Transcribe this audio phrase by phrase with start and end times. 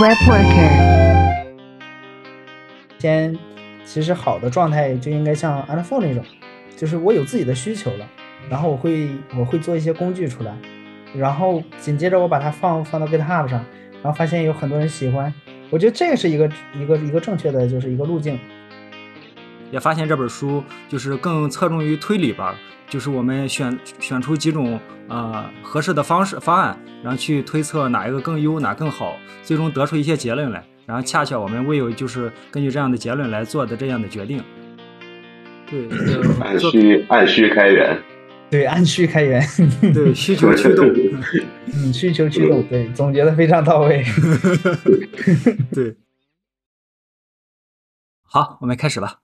[0.00, 0.70] Web worker.
[3.00, 3.36] 先，
[3.84, 6.24] 其实好的状态就应该像 a n p h o n e 那种，
[6.76, 8.08] 就是我有自己的需求了，
[8.48, 10.54] 然后我会我会做一些工具出来，
[11.16, 13.64] 然后紧接着我把它放放到 GitHub 上，
[14.02, 15.34] 然后发现有很多人喜欢，
[15.70, 18.38] 我觉得这是一个一个一个正确的就是一个路径。
[19.70, 22.54] 也发现这本书就是更侧重于推理吧，
[22.88, 30.64] 就是我们选选出几种呃合适的方式方案，然后去推测哪一个更优哪更好，最终得出一些结论来。
[30.86, 34.42] 然后恰巧我们未有就是根据这样的结论来做的这样的决定。
[35.70, 35.86] 对，
[36.40, 38.02] 按需按需开源。
[38.48, 39.46] 对，按需开源。
[39.92, 40.86] 对，需求驱动。
[41.74, 42.66] 嗯，需求驱动。
[42.68, 44.02] 对，总结的非常到位。
[45.70, 45.94] 对。
[48.22, 49.18] 好，我们开始吧。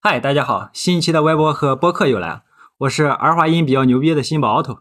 [0.00, 2.42] 嗨，大家好，新一期的歪播和播客又来了。
[2.78, 4.78] 我是儿化音比较牛逼的新宝 auto，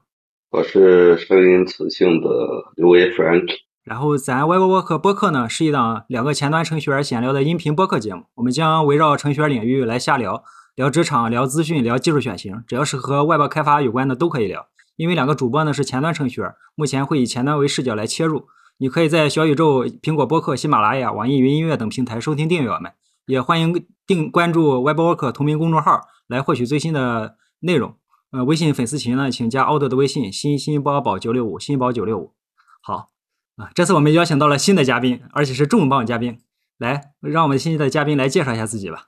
[0.51, 2.29] 我是声音磁性的
[2.75, 3.47] 刘威 Frank。
[3.83, 8.25] 然后咱微博和播客呢，是一档两个前端程序员闲聊的音频播客节目。
[8.35, 10.43] 我们将围绕程序员领域来瞎聊，
[10.75, 14.67] 聊职场，聊资讯，聊技术选型，只要是和外包开发有关的都可以聊。
[14.97, 18.45] 因为两个主播呢是前端程序员，目前会以前端为视角来切入。
[18.77, 22.91] 你可以在小宇宙、苹果播客、喜马拉雅、网易云音乐等平台收听订阅我们。
[23.27, 27.93] 也欢迎订关注 WebWork 同名公众号来获取最新的内容。
[28.31, 32.33] 呃，微信粉丝群呢，请加 auto 的微信：新新宝宝九六五，新宝九六五。
[32.81, 33.09] 好
[33.57, 36.39] 啊，这次我们邀请到了新的嘉宾，而且是重磅嘉宾。
[36.77, 39.07] 来，让我们新的嘉宾来介绍一下自己吧。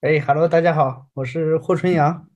[0.00, 2.28] 哎，Hello，大家好，我是霍春阳，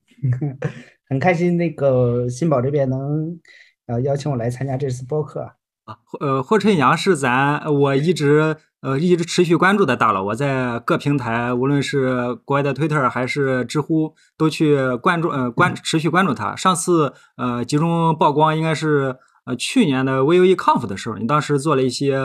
[1.09, 3.39] 很开心那个新宝这边能
[3.87, 5.41] 呃邀请我来参加这次播客
[5.85, 5.97] 啊。
[6.19, 8.57] 呃，霍春阳是咱我一直。
[8.85, 16.55] 呃，一直持续关注的大佬，我在各平台，无论是国外的 Twitter 还是知乎，都去关注，呃，关持续关注他。
[16.55, 22.15] 上次呃集中曝光应该是呃去年的 VUE Conf 的时候，你当时做了一些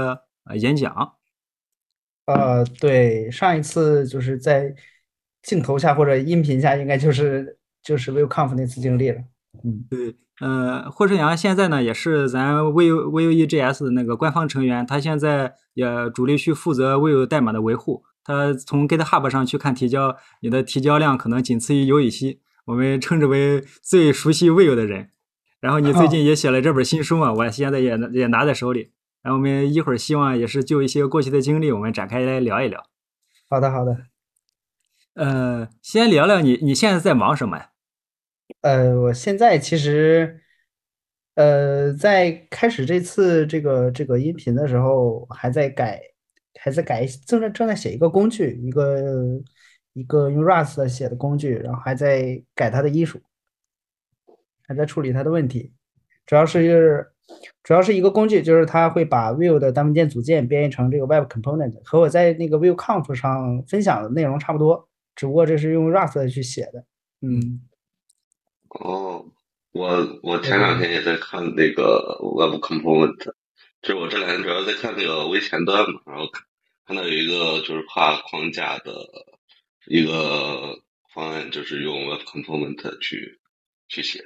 [0.44, 1.14] 呃演讲。
[2.26, 4.74] 呃，对，上一次就是在
[5.42, 9.18] 镜头下或者音频下，应该就是就是 VUE Conf 那次经历了。
[9.64, 10.14] 嗯，对。
[10.40, 18.04] 呃，霍春阳现在呢也是咱 Vue Vue JS 的那个官方成员，他现在也主力去负责 Vue 代码的维护。
[18.24, 25.10] 他从 GitHub 上去看提交，你的提交量可能仅次于尤以西，我们称之为最熟悉 Vue 的人。
[25.60, 28.92] 然后你最近也写了这本新书嘛，我现在也也拿在手里。
[29.22, 32.82] 然后我们一会儿希望也是就一些过去的经历，我们展开来聊一聊。
[33.50, 33.96] 好的，好的。
[35.14, 37.70] 呃，先聊聊你你现在在忙什么呀？
[38.60, 40.40] 呃，我现在其实，
[41.34, 46.00] 呃，在开始这次这个这个音频的时候，还在改，
[46.60, 49.40] 还在改，正在正在写一个工具，一个
[49.92, 53.20] 一个用 Rust 写的工具，然后还在改它的艺术，
[54.66, 55.72] 还在处理它的问题，
[56.26, 57.06] 主要是就是
[57.62, 66.84] 主要是一个工具，就是它会把 Vue 的单文件组件编译成这个 Web Component，和我在那个 Vue Conf 上分享的内容差不多，只不过这是用 Rust 去写的，
[67.22, 67.62] 嗯。
[68.70, 69.24] 哦，
[69.72, 73.16] 我我前两天也在看那个 Web Component，
[73.82, 76.24] 就是我这两天主要在看那个微前端嘛，然后
[76.86, 78.92] 看到有一个就是跨框架的
[79.86, 80.78] 一个
[81.12, 83.40] 方案，就是用 Web Component 去
[83.88, 84.24] 去写。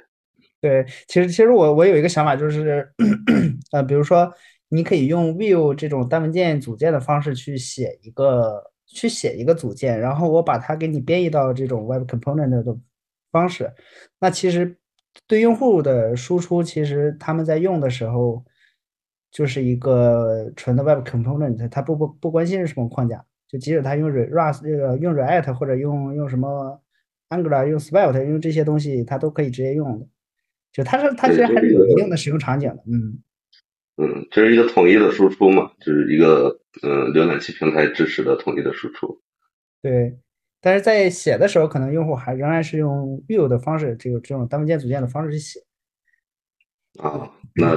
[0.61, 2.87] 对，其实其实我我有一个想法，就是
[3.73, 4.31] 呃，比如说
[4.69, 12.77] 你可以用 Vue 这种单文件组件的方式去写一个去写一个组件，然后我把它给你编译到这种 Web Component 的。
[13.35, 13.69] 方式，
[14.19, 14.77] 那其实
[15.27, 18.45] 对用户的输出，其实他们在用的时候
[19.29, 26.81] 就是一个纯的 Web Component，他不不不关心是什么框架，就即使他用 Rust 这个用 React 或者用用什么
[27.27, 30.07] Angular 用 Svelte 用这些东西，他都可以直接用的。
[30.71, 33.19] 就它是它其实还是有一定的使用场景的，嗯
[33.97, 39.21] 嗯，这是一个统一的输出嘛，就是一个嗯浏览器平台支持的统一的输出，
[39.81, 40.17] 对。
[40.65, 45.59] 但是在写的时候，可能用户还仍然是用 Vue 的方式，这个这种单文件组件的方式去写。
[46.97, 47.69] 啊，那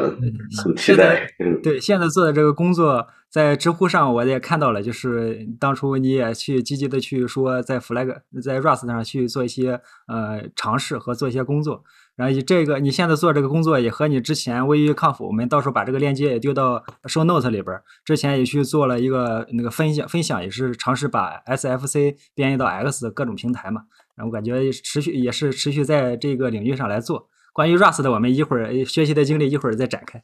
[0.63, 1.27] 很期待。
[1.63, 11.85] 对，现在做的这个工作，在知乎上我也看到了，就是当初你也去积极的去说，在 Flag 在 Rust 上去做一些呃尝试和做一些工作。
[12.19, 17.81] 然后以这个你现在做这个工作也和你之前微于康复，我们到时候把这个链接也丢到 show note 里边。
[18.05, 23.83] 之前也去做了一个那个分享，分享也是尝试把 SFC 编译到 X 各种平台嘛。
[24.17, 27.29] 然后我感觉持续也是持续在这个领域上来做。
[27.53, 30.21] 关于 Rust 的，我们一会儿学习的经历一会儿再展开。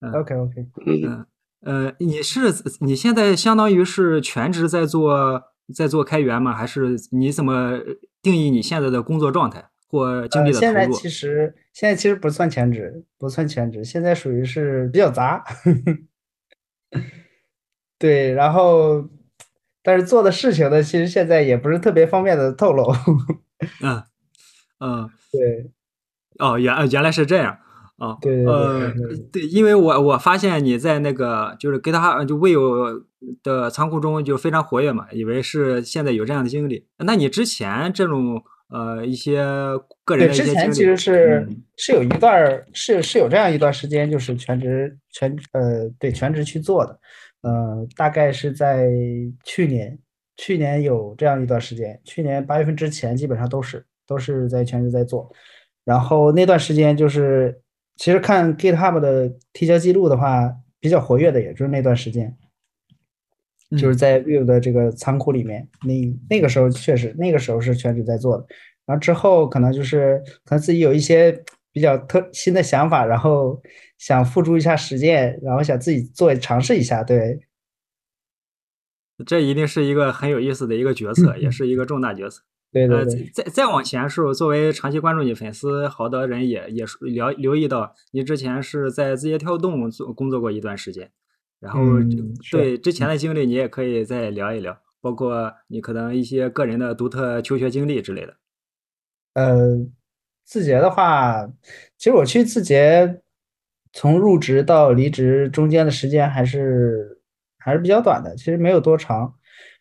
[0.00, 1.26] 嗯 OK OK，嗯
[1.62, 5.42] 呃，你是你现在相当于是全职在做
[5.72, 6.52] 在做开源吗？
[6.52, 7.78] 还是你怎么
[8.20, 9.70] 定义你现在的工作状态？
[9.88, 10.70] 或精力呃，的投入？
[10.72, 15.44] 现在其实现在其实不算全职，不算全职，现在属于是比较杂。
[17.98, 19.08] 对，然后
[19.82, 22.92] 但是做的事情呢，其实现在也不是特别方便的透露。
[23.82, 24.02] 嗯
[24.80, 25.10] 嗯。
[25.32, 25.70] 对
[26.38, 27.58] 哦，原呃原来是这样
[27.98, 33.04] 啊，对对对呃对，对，因为我我发现你在那个就是 GitHub 就 Will
[33.42, 36.86] 的仓库中就非常活跃嘛，以为是现在有这样的经历。
[36.98, 39.42] 那你之前这种呃一些
[40.04, 46.98] 个人对，的一些经历，之前其实是嗯是有一段儿是是有这样一段时间，就是全职全呃对全职去做的，
[47.42, 48.88] 呃，大概是在
[49.44, 49.98] 去年，
[50.36, 55.30] 去年有这样一段时间，去年八月份之前基本上都是都是在全职在做，
[55.84, 57.60] 然后那段时间就是
[57.96, 62.36] 其实看 GitHub 的提交记录的话，比较活跃的也就是那段时间。
[63.72, 65.94] 就是嗯在 Vue 的这个仓库里面，那
[66.30, 68.46] 那个时候确实，那个时候是全职在做的。
[68.84, 71.42] 然后之后可能就是可能自己有一些
[71.72, 73.60] 比较特新的想法，然后
[73.98, 77.02] 想付诸一下实践，然后想自己做尝试一下。
[77.02, 77.40] 对，
[79.26, 82.42] 这一定是一个很有意思的一个角色，也是一个重大决策。
[82.72, 91.10] 呃，对对对，再再再往前是作为长期关注你粉丝，好多人也也是了留意到你之前是在字节跳动做工作过一段时间，
[91.58, 98.36] 然后嗯对之前的经历你也可以再聊一聊，包括你可能一些个人的独特求学经历之类的。
[99.34, 99.86] 呃，
[100.44, 101.46] 字节的话，
[101.96, 103.20] 其实我去字节
[103.92, 107.20] 从入职到离职中间的时间还是
[107.58, 109.34] 还是比较短的，其实没有多长。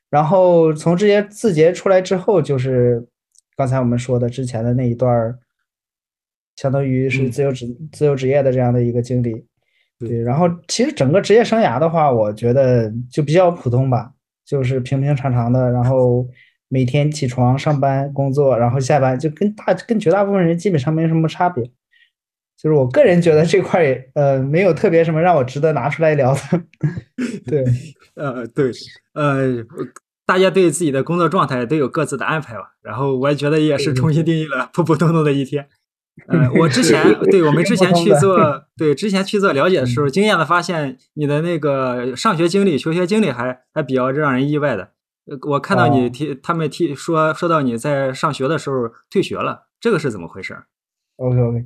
[0.09, 3.05] 然后从这些字节出来之后，就是
[3.57, 5.39] 刚才我们说的之前的那一段儿，
[6.55, 9.45] 相当于是嗯自由职、自由职业的这样的一个经历。
[9.99, 14.11] 对对，然后其实整个职业生涯的话，我觉得就比较普通吧，
[14.45, 16.27] 就是平平常常的，然后
[16.67, 21.63] 每天起床上班工作，然后下班，就跟大跟绝大部分人基本上没什么差别。
[22.57, 26.39] 就是我个人觉得这块儿呃没有特别什么让我值得拿出来聊的。
[27.45, 27.65] 对，
[28.15, 28.71] 呃，对，
[29.13, 29.63] 呃，
[30.25, 32.75] 大家对自己的工作状态都有各自的安排吧。
[32.81, 35.67] 然后我也觉得也是重新定义了普普通通的一天。
[36.27, 44.91] 呃，我之前对我们之前去做对之前去做了解的时候，惊艳的发现你的那个上学经历、求学经历还还比较让人意外的。
[45.27, 46.09] 呃我看到你哦。
[46.09, 50.55] 提他们提说说到你在上学的时候退学了，这个是怎么回事
[51.17, 51.65] ？OK OK，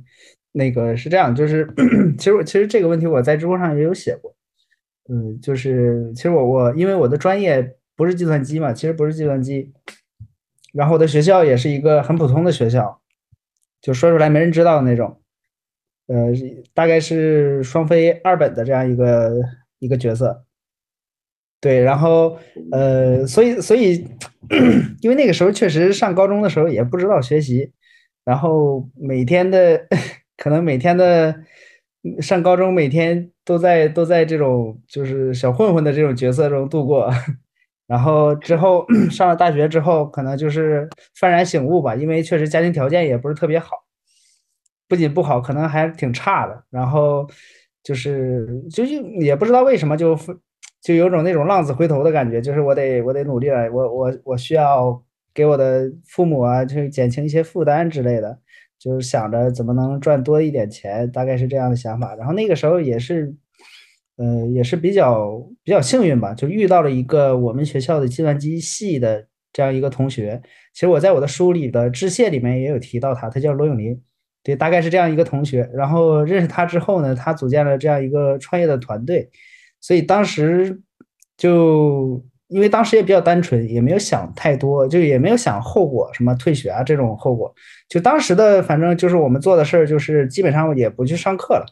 [0.52, 1.68] 那个是这样，就是
[2.18, 4.34] 其实我其实这个问题我在知乎上也有写过，
[5.08, 9.72] 嗯，就是其实我我因为我的专业不是计算机嘛，其实不是计算机，
[10.72, 12.99] 然后我的学校也是一个很普通的学校，
[13.80, 15.20] 就说出来没人知道的那种，
[16.06, 16.32] 呃，
[16.74, 19.32] 大概是双非二本的这样一个
[19.78, 20.44] 一个角色，
[21.60, 22.38] 对，然后
[22.72, 24.06] 呃，所以所以
[25.00, 27.72] 因为那个时候确实上高中的时候也不知道学习。
[28.22, 29.86] 然后每天的
[30.36, 31.34] 可能每天的
[32.20, 37.10] 上高中每天都在都在这种就是小混混的这种角色中度过，
[37.90, 40.88] 然后之后 上了大学之后，可能就是
[41.18, 43.70] 幡然醒悟吧，因为确实家庭条件也不是特别好，
[44.88, 46.62] 不仅不好，可能还挺差的。
[46.70, 47.28] 然后
[47.82, 50.16] 就是就就也不知道为什么就
[50.80, 55.02] 就有种那种浪子回头的感觉，就是我得我得努力了，我我我需要。
[55.32, 58.36] 给我的父母啊，就是减轻一些负担之类的，
[58.80, 62.16] 就是想着怎么能赚多一点钱，大概是这样的想法。
[62.16, 63.32] 然后那个时候也是，
[64.20, 70.40] 呃，也是比较比较幸运吧，就遇到了一个我们学校的计算机系的这样一个同学。
[70.74, 73.98] 其实我在我的书里的致谢里面也有提到他，他叫罗永林，
[74.44, 75.68] 对，大概是这样一个同学。
[75.72, 79.30] 然后认识他之后呢，他组建了这样一个创业的团队，
[79.80, 80.80] 所以当时
[81.36, 82.22] 就。
[82.52, 87.54] 因为当时也比较单纯，也没有想太多，就也没有想后果，什么退学啊这种后果。
[87.88, 91.66] 就当时的反正就是我们做的事儿，就是基本上也不去上课了，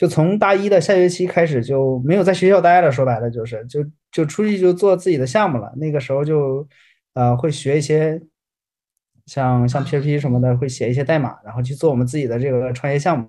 [0.00, 2.90] 就从大一的下学期开始就没有在学校待了。
[2.90, 5.70] 说白了就是，就就出去就做自己的项目了。
[5.76, 6.66] 那个时候就，
[7.12, 8.18] 呃，会学一些
[9.26, 13.28] 像像 PHP 什么的，会写一些代码，然后去做我们自己的这个创业项目。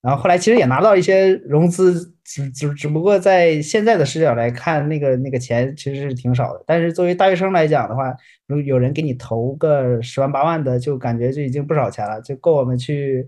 [0.00, 6.62] 然后后来其实也拿到一些融资，只只只不过在现在的视角来看，那个那个钱其实是挺少的。
[6.68, 8.14] 但是作为大学生来讲的话，
[8.46, 13.26] 如有人给你投个十万八万的，就感觉就已经不少钱了，就够我们去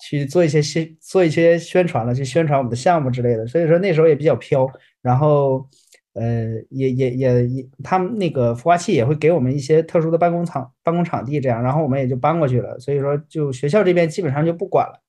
[0.00, 3.46] 去做一些宣做一些宣传了，去宣传我们的项目之类的。
[3.46, 4.68] 所以说那时候也比较飘，
[5.02, 5.68] 然后
[6.14, 12.78] 呃也也也也，他们那个孵化器也会给我们一些特殊的办公场办公场地这样，然后我们也就搬过去了。
[12.78, 15.00] 所以说就学校这边基本上就不管了。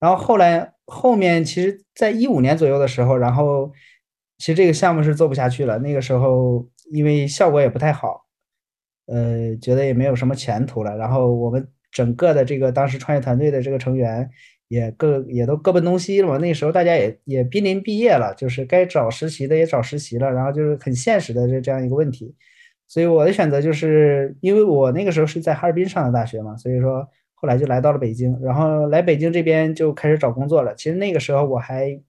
[0.00, 3.70] 然后后来后面其实，在一五年左右的时候，然后
[4.38, 5.78] 其实这个项目是做不下去了。
[5.78, 8.26] 那个时候因为效果也不太好，
[9.06, 10.96] 呃，觉得也没有什么前途了。
[10.96, 14.28] 然后我们整个的这个当时创业团队的这个成员
[14.68, 16.38] 也各也都各奔东西了嘛。
[16.38, 22.34] 那时候大家也也濒临毕业了，就是该找实习的也找实习了，然后就是很现实的这这样一个问题。
[22.88, 30.74] 所以我的选择就是因为我那个时候是在哈尔滨上的大学嘛，所以说后来就来到了北京，然后来北京这边就开始找工作了。
[30.74, 32.00] 其实那个时候我还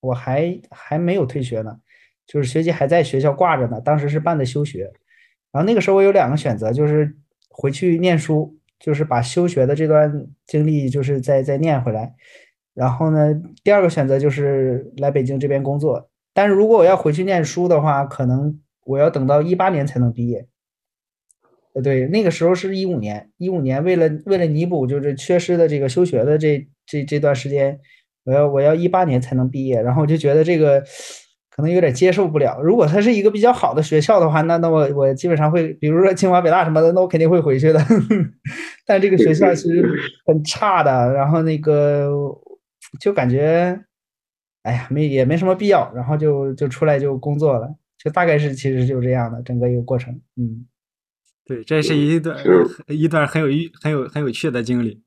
[0.00, 1.78] 我还还没有退学呢，
[2.26, 4.92] 就是学籍还在学校挂着呢，当时是办的休学。
[5.52, 7.16] 然后那个时候我有两个选择，就是
[7.48, 12.14] 回去念书，就是把休学的这段经历就是再再念回来。
[12.74, 16.10] 然后呢，第二个选择就是来北京这边工作。
[16.32, 20.46] 但是如果我要回去念书的话，可能我要等到一八年才能毕业。
[21.74, 27.80] 呃，对，那个时候是一五年，一五年为了为了弥补就是缺失的这个休学的这这这段时间，
[28.24, 29.82] 我要我要一八年才能毕业。
[29.82, 30.84] 然后我就觉得这个。
[31.58, 32.60] 可能有点接受不了。
[32.62, 37.84] 如果它是一个比较好的学校的话，那那我我基本上会，比如说清华北大什么的，那我肯定会回去的。
[38.86, 39.84] 但这个学校其实
[40.24, 42.08] 很差的，然后那个
[43.00, 43.76] 就感觉，
[44.62, 50.14] 哎呀，没也没什么必要，然后就就出来就工作了，就大概是其实就是这样的整个一个过程。
[50.36, 50.64] 嗯，
[51.44, 52.36] 对，这是一段
[52.86, 55.02] 一段很有意很有很有趣的经历。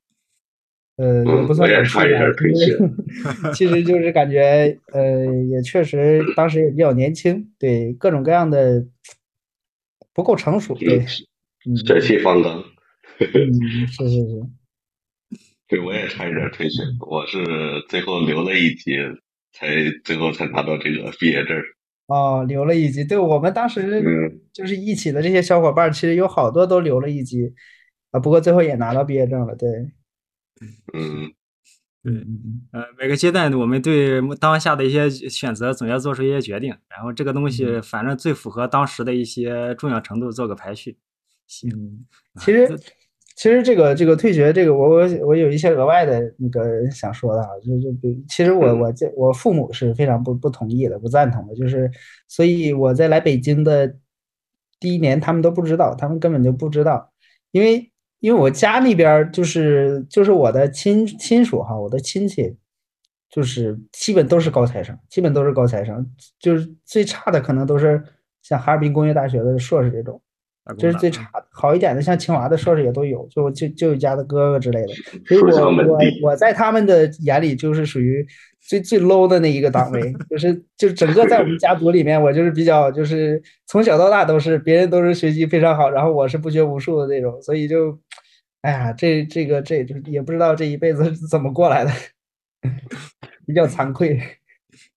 [1.02, 8.86] 呃，也不算有趣吧，其实就是感觉，呃，也确实 当时也比较年轻，对各种各样的
[10.14, 12.64] 不够成熟，对，血气方刚，
[13.18, 13.52] 嗯，
[13.90, 14.42] 是是是，
[15.68, 17.40] 对我也差一点退学，我是
[17.90, 18.96] 最后留了一级，
[19.54, 19.68] 才
[20.04, 21.58] 最后才拿到这个毕业证。
[22.06, 27.52] 哦，留了一级，对我们当时就是一起的这些小伙伴，其实有好多都留了一级
[28.12, 29.68] 啊，不过最后也拿到毕业证了，对。
[30.94, 31.32] 嗯，
[32.04, 32.14] 对，
[32.72, 40.98] 呃，每个阶段我们对当下的一些选择总要做出一些决定，然后这个东西反正最符合当时的一些重要程度做个排序。
[41.48, 41.70] 行，
[42.40, 42.80] 其实
[43.36, 51.92] 其实这个这个退学这个我我我有一些额外的那个想说的啊，就就比其实我我这我父母是非常不不同意的，不赞同的，就是
[52.28, 53.96] 所以我在来北京的
[54.80, 57.12] 第一年，他们都不知道，他们根本就不知道，
[57.52, 57.91] 因为。
[58.22, 62.56] 因为我家那边就是就是我的亲亲属哈，我的亲戚，
[63.32, 66.08] 就是基本都是高材生，基本都是高材生，
[66.40, 68.02] 就是最差的可能都是
[68.44, 70.22] 像哈尔滨工业大学的硕士这种，
[70.78, 71.48] 这是最差的。
[71.52, 74.94] 好一点的像清华的硕士也都有，就就就家的哥哥之类的。
[75.26, 78.26] 所以我我我在他们的眼里就是属于
[78.60, 87.98] 最最 low 的那一个档位，就是就整个在我们家族里面，我就是比较就是从小到大都是别人都是学习非常好，然后我是不学无术的那种，所以就。
[88.62, 91.92] 哎呀，这这个这也不知道这一辈子是怎么过来的，
[93.48, 94.20] 比较惭愧。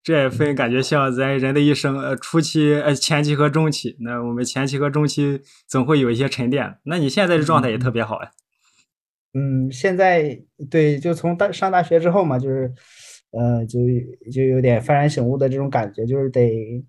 [0.03, 3.97] 这也分感觉像咱人的一生，呃，初期、呃前期和中期。
[4.01, 6.77] 那我们前期和中期总会有一些沉淀。
[6.83, 8.31] 那你现在的状态也特别好呀。
[9.33, 12.73] 嗯，现在对，就从大上大学之后嘛，就是，
[13.31, 13.79] 呃，就
[14.31, 16.85] 就有点幡然醒悟的这种感觉，就是得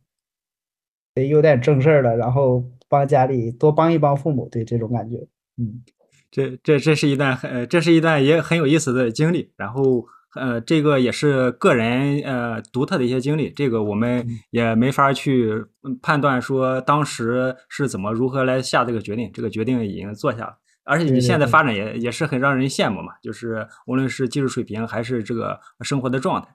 [1.15, 5.17] 得有点正事儿了，然后帮家里多帮一帮父母，对这种感觉，
[5.57, 5.83] 嗯。
[6.31, 9.53] 这这这是一段很，这是一段也很有意思的经历。
[9.57, 10.05] 然后，
[10.35, 13.51] 呃，这个也是个人呃独特的一些经历。
[13.51, 15.65] 这个我们也没法去
[16.03, 19.31] 判断说当时是怎么如何来下这个决定。
[19.33, 23.13] 这个决定已经做下了，而且你现在发展也也是很让人羡慕嘛。
[23.23, 26.49] 就是无论是技术水平还是这个生活的状态。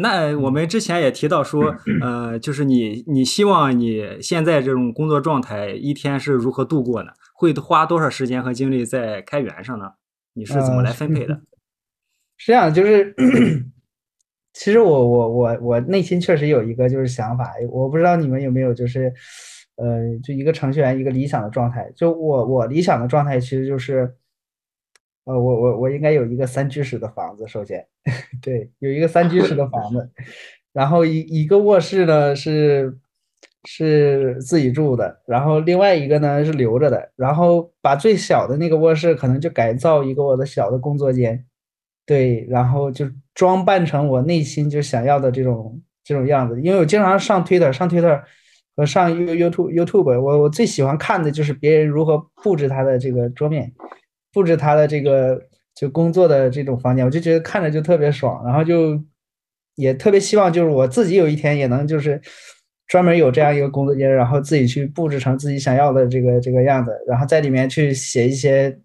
[0.00, 7.10] 那我们之前也提到说， 呃，就是你你希望你现在这种工作状态一天是如何度过呢？
[7.40, 9.94] 会花多少时间和精力在开源上呢？
[10.34, 11.40] 你是怎么来分配的？
[12.36, 13.14] 是这样，就是
[14.52, 19.10] 其实我我我我内心确实有一个就是想法，我不知道你们有没有，就是
[19.76, 21.90] 呃，就一个程序员一个理想的状态。
[21.96, 24.14] 就我我理想的状态其实就是，
[25.24, 27.86] 呃，我我我应该有一个三居室的房子，首先
[28.42, 30.10] 对，有一个三居室的房子，
[30.74, 32.98] 然后一一个卧室呢是。
[33.64, 41.44] 是自己住的，然后另外一个呢是留着的，然后把最小的那个卧室可能就改造一个我的小的工作间，
[42.06, 46.58] 对，然后就装扮成我内心就想要的这种这种样子。
[46.62, 48.22] 因为我经常上推特，上推特
[48.76, 53.70] 和上 You YouTube YouTube，我我最喜欢看的就是别人如何布置他的这个桌面，
[54.32, 55.38] 布置他的这个
[55.74, 58.98] 就工作的这种房间，我就觉得看着就特别爽，然后就
[59.74, 62.18] 也特别希望就是我自己有一天也能就是。
[62.90, 68.76] 专门有这样一个工作间，然后自己去布置成自己想要的这个这个样子，然后在里面去写一些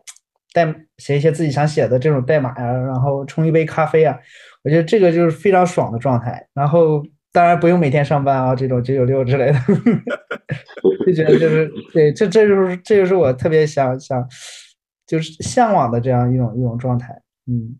[0.54, 0.64] 代
[1.00, 4.16] 写一些自己想写的这种代码呀，然后冲一杯咖啡啊，
[4.64, 6.48] 我觉得这个就是非常爽的状态。
[6.54, 9.60] 然后当然不用每天上班啊，这种九九六之类的，
[11.08, 14.24] 就觉得就是对，这这就是这就是我特别想想
[15.08, 17.12] 就是向往的这样一种一种状态。
[17.48, 17.76] 嗯，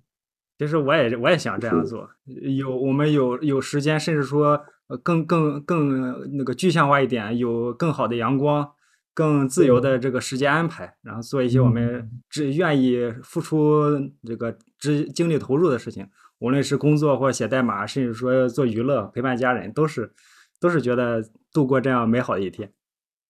[0.58, 2.10] 其实我也我也想这样做，
[2.58, 8.72] 有我们有有时间，甚至说呃更更更那个具象化一点，有更好的阳光，
[9.14, 13.84] 更自由的这个时间安排，然后做一些我们只愿意付出
[14.24, 16.08] 这个只精力投入的事情，
[16.40, 20.14] 无论是工作或者写代码，甚至说做娱乐、陪伴家人，都是
[20.60, 22.72] 都是觉得度过这样美好的一天。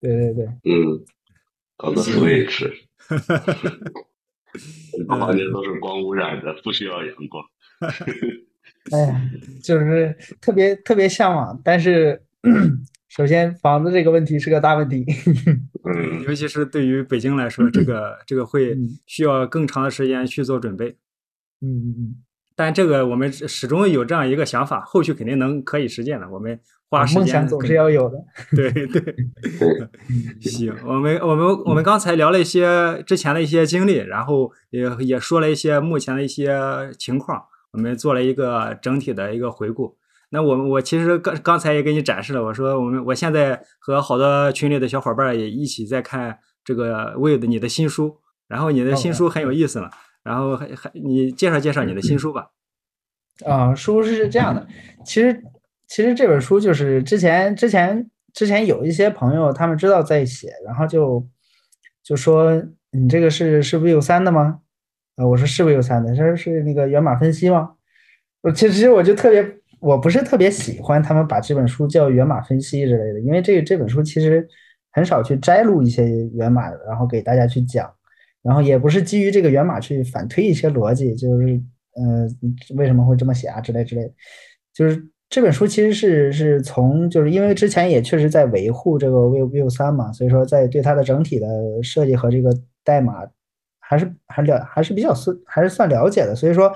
[0.02, 1.06] 对对对，嗯，
[1.78, 2.70] 搞个 Switch，
[5.08, 7.46] 房间都是光污染的，不需要阳光。
[8.91, 9.22] 哎呀，
[9.63, 12.22] 就是特别特别向往，但是
[13.10, 15.05] 首先房子这个问题是个大问题。
[15.86, 20.98] 嗯，尤其是对于北京来说，这个这个会嗯需要更长的时间去做准备。
[21.62, 22.15] 嗯嗯嗯
[22.57, 26.29] 但这个我们始终有这样一个想法，后续肯定能可以实现的。
[26.29, 26.57] 我们
[26.89, 28.17] 花嗯，时间梦想总是要有的。
[28.55, 29.15] 对对，
[30.39, 36.57] 行，我们我们我们刚才聊了一些之前的一些经历，然后也也说了一些目前的一些
[36.98, 37.43] 情况，
[37.75, 39.98] 我们做了一个整体的一个回顾。
[40.29, 48.17] 那我们我其实刚刚才也给你展示了，我说我们我现在和好多群里的小伙伴也一起在看这个的你的新书，
[48.48, 49.89] 然后你的新书很有意思呢，
[50.24, 52.48] 然后还还你介绍介绍你的新书吧。
[53.46, 54.65] 啊、书是这样的，
[55.05, 55.44] 其实
[55.88, 61.27] 其实这本书就是之前之前之前有一些朋友他们知道在写，然后就
[62.03, 64.62] 就说你这个是是 Vue 三的吗？
[65.15, 67.72] 啊，我说是 Vue 三的，他说是那个源码分析吗？
[68.41, 69.45] 我其实我就特别
[69.79, 74.48] 我不是特别喜欢他们把这本书叫源码分析之类的，因为这这本书其实
[74.91, 77.91] 很少去摘录一些源码，然后给大家去讲。
[78.43, 81.60] 然后也不是基于这个源码去反推一些逻辑，就是
[81.95, 82.27] 呃
[82.75, 84.13] 为什么会这么写啊之类之类，
[84.72, 91.48] 就是这本书其实是是从就是因为之前也确实在维护这个 Vue Vue 三嘛，所以说在对它的整体的
[91.81, 93.25] 设计和这个代码
[93.88, 96.74] 还是还了还是比较算还是算了解的，所以说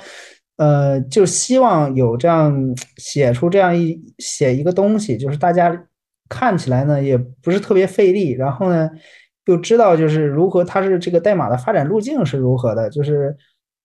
[0.57, 2.55] 呃就希望有这样
[2.97, 5.85] 写出这样一写一个东西，就是大家
[6.27, 8.89] 看起来呢也不是特别费力，然后呢。
[9.45, 13.35] 就知道就是如何它是这个代码的发展路径是如何的，就是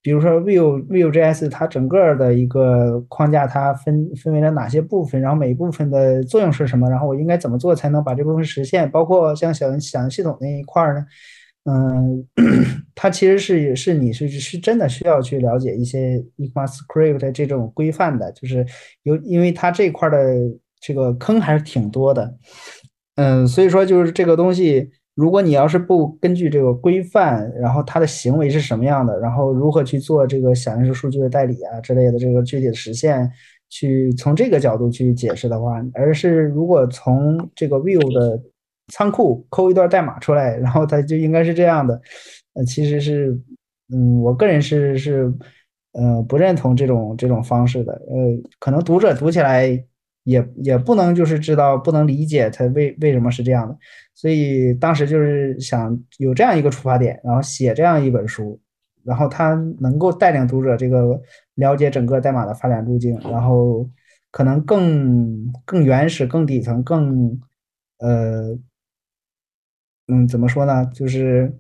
[0.03, 11.03] 比如说 Vue Vue.js 它整个的一个框架它分分为了哪些部分，然后每一部分的作用是什么，然后我应该怎么做才能把这部分实现，包括像小小型系统那一块呢，
[11.65, 12.27] 嗯，
[12.95, 18.67] 它其实是是你是是真的需要去了解一些 ECMAScript 这种规范的，就是
[19.03, 20.37] 有因为它这块的
[20.81, 22.35] 这个坑还是挺多的，
[23.17, 24.91] 嗯，所以说就是这个东西。
[25.17, 33.31] 如果你要是不根据这个规范，然后它的行为是什么样的，然后如何去做这个响应式数据的代理啊之类的这个具体的实现，
[33.71, 38.43] 去从这个角度去解释的话，而是如果从这个 view 的
[38.89, 42.01] 仓库抠一段代码出来，然后它就应该是这样的，
[42.55, 43.39] 呃，其实是，
[43.93, 45.33] 嗯，我个人是是，
[45.93, 49.85] 呃，不认同这种这种方式的，呃，可能读者读起来。
[50.27, 53.77] 也也不能就是知道不能理解它为为什么是这样的，
[54.15, 58.59] 所以当时就是想有这样一个出发点，然后写这样一本书，
[59.05, 61.21] 然后它能够带领读者这个
[61.57, 63.87] 了解整个代码的发展路径，然后
[64.31, 67.39] 可能更更原始、更底层、更
[67.99, 68.59] 呃
[70.09, 70.85] 嗯怎么说呢？
[70.95, 71.53] 就是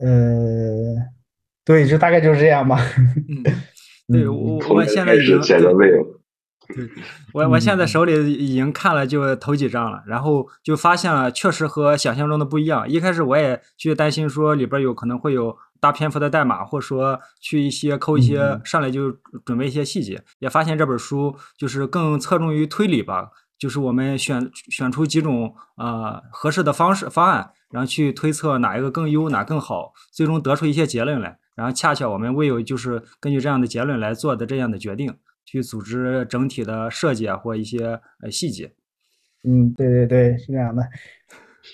[0.00, 0.94] 呃
[1.64, 2.78] 对，就大概就是这样吧。
[3.28, 3.42] 嗯，
[4.08, 5.40] 对嗯我我现在已经。
[6.68, 6.86] 对
[7.32, 12.86] 我，我现在手里已经看了就头几章了，然后就发现了确实和想象中的不一样。
[12.86, 19.10] 一开始我也去担心说里边有可能会有大篇幅的代码，或者说去一些抠一些嗯上来就
[19.46, 20.22] 准备一些细节。
[20.40, 31.38] 也发现这本书就是更侧重于推理吧，就是我们选选出几种呃合适的方式方案，然后去推测哪一个更优哪更好，最终得出一些结论来。
[31.54, 35.14] 然后恰巧我们未有就是根据这样的结论来做的这样的决定。
[35.50, 38.70] 去组织整体的设计啊，或一些呃细节。
[39.44, 40.82] 嗯，对对对，是这样的。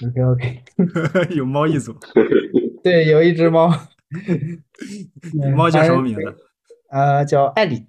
[0.07, 0.63] OK OK，
[1.35, 1.93] 有猫一组。
[2.85, 3.69] 对，有一只猫。
[5.57, 6.23] 猫叫什么名字？
[6.95, 7.85] 呃，叫艾里。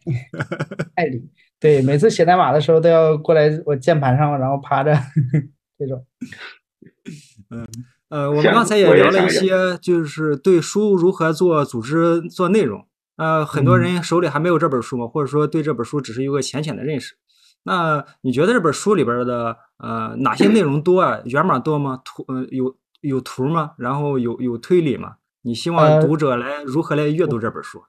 [0.97, 1.29] 艾里。
[1.59, 4.97] 对，每次写代码的时候都要过来我键盘上，然后趴着
[5.77, 6.03] 这种。
[7.51, 7.67] 嗯
[8.09, 12.87] 呃，我们刚才也聊了一些，就是对书如何做组织、做内容。
[13.17, 17.15] 呃，很多人手里还没有这本书嘛，或者说对这本书只是有个浅浅的认识。
[17.63, 21.21] 那你觉得这本书里边的呃哪些内容多啊？
[21.25, 22.01] 源码多吗？
[22.03, 23.73] 图呃有有图吗？
[23.77, 25.17] 然后有有推理吗？
[25.43, 27.83] 你希望读者来如何来阅读这本书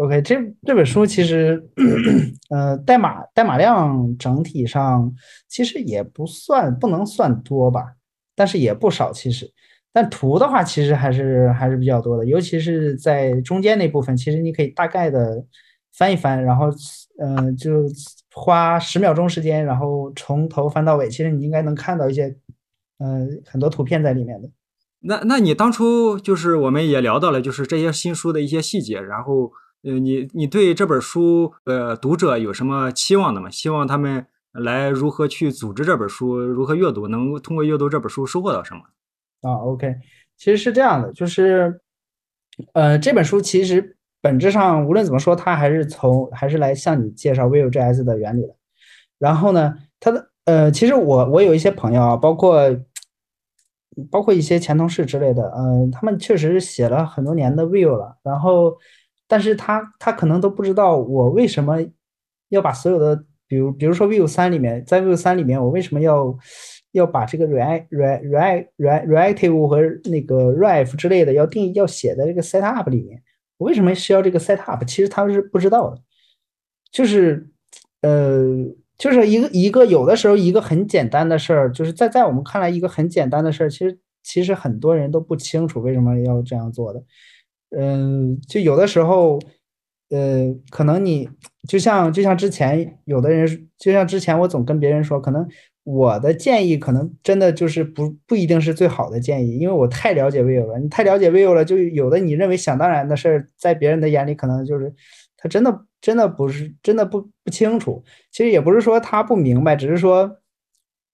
[0.00, 1.62] ？OK，这这本书其实
[2.48, 5.12] 呃代码代码量整体上
[5.46, 7.84] 其实也不算不能算多吧，
[8.34, 9.46] 但是也不少其实。
[9.92, 15.44] 但图的话，其实还是还是比较多的，尤其是在中间那部分，其实你可以大概的
[15.92, 16.70] 翻一翻，然后
[17.18, 17.84] 嗯、呃就
[18.32, 22.26] 花十秒钟时间，然后从头翻到尾，其实你应该能看到一些
[23.00, 24.48] 嗯、呃很多图片在里面的。
[25.00, 29.50] 那那你当初就是我们也聊到了，就是这些新书的一些细节，然后
[29.82, 33.48] 呃，你你对这本书呃读者有什么期望的吗？
[33.50, 38.82] 希望他们来如何去组织这本书，如何阅读，能够通过阅读这本书收获到什么？
[39.42, 39.94] 啊，OK，
[40.36, 41.80] 其实是这样的，就是，
[42.74, 48.54] 呃，这本书其实本质上无论怎么说，它还是从还是来向你介绍 Vue.js 的原理的。
[49.18, 52.60] 然后呢，它的呃，其实我我有一些朋友啊，包括
[54.10, 58.76] 包括一些前同事之类的，嗯、他们确实写了很多年的 Vue 了，然后，
[59.30, 61.78] 但是他他可能都不知道我为什么
[62.48, 66.36] 要把所有的，比如比如说 Vue 三里面，在 Vue 三里面，我为什么要
[66.90, 73.22] 要把这个 React React React Reactive 和那个 Ref 之类的要定义要写在这个 Setup 里面，
[73.58, 74.84] 我为什么需要这个 Setup？
[74.84, 76.02] 其实他是不知道的，
[76.90, 77.48] 就是
[78.02, 78.74] 呃。
[79.00, 87.02] 就是一个一个有的时候一个很简单的事儿，就是在在我们看来一个很简单的事儿，其实其实很多人都不清楚为什么要这样做的。
[87.78, 89.38] 嗯，就有的时候，
[90.10, 91.28] 呃，可能你
[91.68, 95.46] 就像就像之前有的人，就像之前我总跟别人说，可能
[95.84, 100.78] 我的建议可能真的就是不不一定是最好的建议，因为我太了解 vivo 了。
[100.78, 104.92] 你太了解 vivo 了，就有的你认为想当然的事儿，在别人的眼里可能就是
[105.36, 108.02] 他真的真的不是真的不不清楚。
[108.32, 110.38] 其实也不是说他不明白，只是说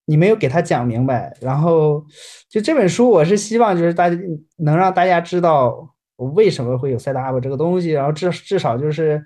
[0.06, 1.36] 你没有给他讲明白。
[1.40, 2.04] 然后
[2.48, 4.16] 就这本书，我是希望就是大家
[4.56, 9.22] 能让大家知道为什么会有 setup 这个东西，然后至至少就是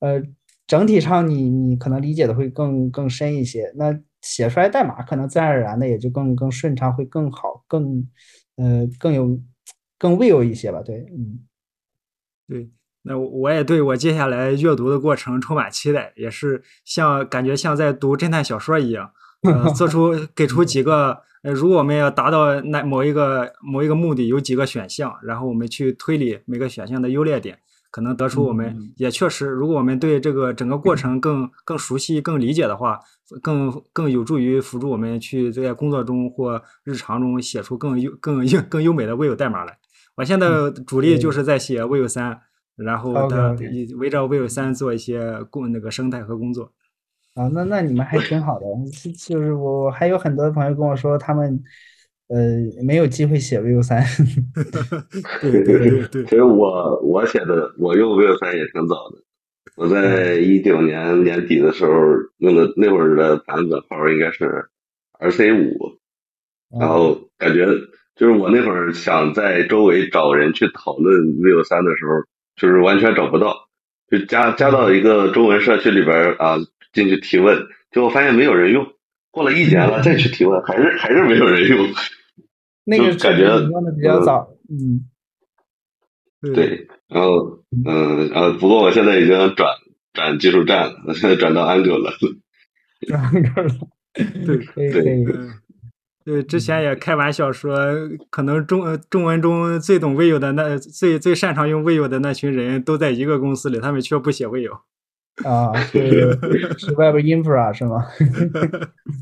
[0.00, 0.22] 呃
[0.66, 3.72] 整体上你你可能理解的会更更深一些。
[3.76, 8.06] 那写出来代码可能自然而然的也就更更顺畅，会更好，更
[8.56, 9.40] 呃更有
[9.98, 10.82] 更 will 一些吧。
[10.82, 11.40] 对，嗯。
[12.48, 12.70] 对，
[13.02, 27.58] 那我也对我接下来阅读的过程充满期待，也是像感觉像在读侦探小说一样，呃， 做出给出几个，呃，如果我们要达到那某一个某一个目的，有几个选项，然后我们去推理每个选项的优劣点，
[27.90, 32.98] 可能得出我们嗯也确实，如果我们对这个整个过程更更熟悉、更理解的话，
[33.40, 39.78] 更更有助于辅助我们去在工作中或日常中写出更优更优更优美的 Vue 代码来。
[40.16, 40.48] 我现在
[40.86, 42.40] 主力就是在写 Vue 三，
[42.74, 43.12] 然后
[43.96, 46.72] 围绕 Vue 三做一些工那个生态和工作。
[47.38, 51.62] 啊，那那你们还挺好的，就就是我我还有很多朋友跟我说，他们
[52.28, 52.36] 呃
[52.82, 54.02] 没有机会写 Vue 三，
[55.40, 59.22] 对对对对其实我我写的我用 Vue 三也挺早的，
[59.76, 61.92] 我在一九年年底的时候
[62.38, 64.66] 用的那会儿的版本号应该是
[65.20, 65.98] RC 五，
[66.78, 67.66] 然后感觉
[68.16, 72.24] 就是我那会儿想在周围找人去讨论 Vue 三的时候，
[72.56, 73.68] 就是完全找不到，
[74.10, 76.56] 就加加到一个中文社区里边啊，
[76.92, 77.56] 进去提问，
[77.90, 78.86] 结果发现没有人用。
[79.30, 81.86] 过了一年了， 再去提问，还是还是没有人用。
[82.84, 85.04] 那个感觉用的比较早，嗯，
[86.54, 89.68] 对，然后嗯，然后不过我现在已经转
[90.14, 92.12] 转技术站了，我现在转到 Angular 了。
[93.06, 93.74] 然后这儿了，
[94.14, 95.50] 对对可以可以，嗯，
[96.24, 97.76] 对，之前也开玩笑说，
[98.30, 104.80] 可能中呃中文中最懂 Vue 的那最最擅长用 Vue 的那群人都在一个公司里，他们却不写 Vue。
[105.44, 106.38] 啊，是
[106.78, 108.04] 是 Web Infra 是吗？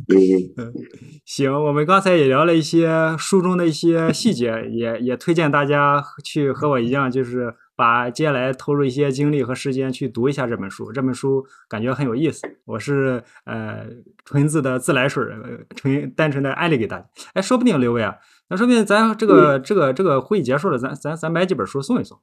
[1.24, 10.92] 行，我们刚才也聊了一些书中的一些细节，也也推荐大家去和我一样，就是把接下来投入一些精力和时间去读一下这本书。
[10.92, 13.86] 这本书感觉很有意思，我是呃
[14.24, 15.24] 纯字的自来水，
[15.74, 17.06] 纯单纯的安利给大家。
[17.34, 18.16] 哎，说不定刘伟啊，
[18.48, 22.18] 那说不定咱这个这个这个会议结束了，咱咱咱买几本书送一送，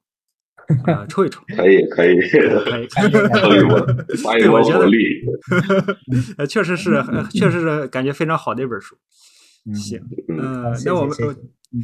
[0.85, 2.87] 啊、抽一抽，可以可以，可以。
[2.87, 3.77] 抽一波，
[4.23, 4.97] 发一波对我觉得红利。
[6.37, 8.95] 呃，确实是，呃确实是感觉非常好的一本书。
[9.65, 11.15] 嗯行，嗯呃，那我们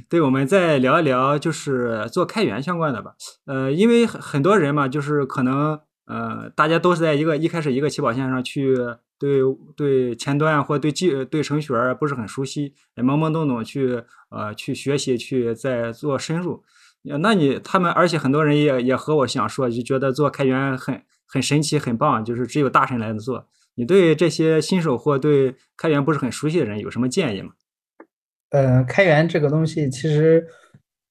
[0.10, 3.13] 对，我们再聊一聊就是做开源相关的吧。
[3.46, 8.76] 呃，因为很很多人嘛，就是可能呃，大家都是在一个一开始一个起跑线上去
[9.18, 9.39] 对
[9.76, 16.63] 对前端或对技对程序员不是很熟悉，也懵懵懂懂去呃去学习去再做深入。
[17.04, 23.48] 那你他们，而且很多人也也和我想说，就觉得做开源很很神奇很棒，就是只有大神来做。
[23.76, 27.52] 你对这些新手或对开源不是很熟悉的人有什么建议吗？
[28.50, 30.46] 呃，开源这个东西，其实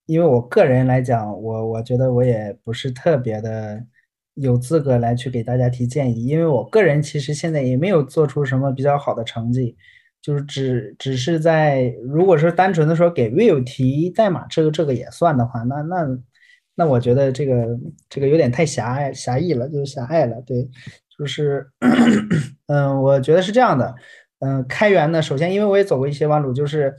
[0.07, 3.83] 因为我个人来讲，我我觉得我也不是特别的
[4.35, 9.77] 有资格来去给大家提建议，因为我个人其实现在也没有做出什么比较好的成绩，
[10.21, 16.07] 就是只只是在如果是单纯的说给 Vue 提代码，这个这个也算的话，那那
[16.75, 17.67] 那我觉得这个
[18.09, 20.41] 这个有点太狭隘狭义了，就是狭隘了。
[20.43, 20.69] 对，
[21.19, 21.67] 就是
[22.67, 23.95] 嗯，我觉得是这样的。
[24.41, 26.95] 嗯，开源呢，首先因为我也走过一些弯路，就是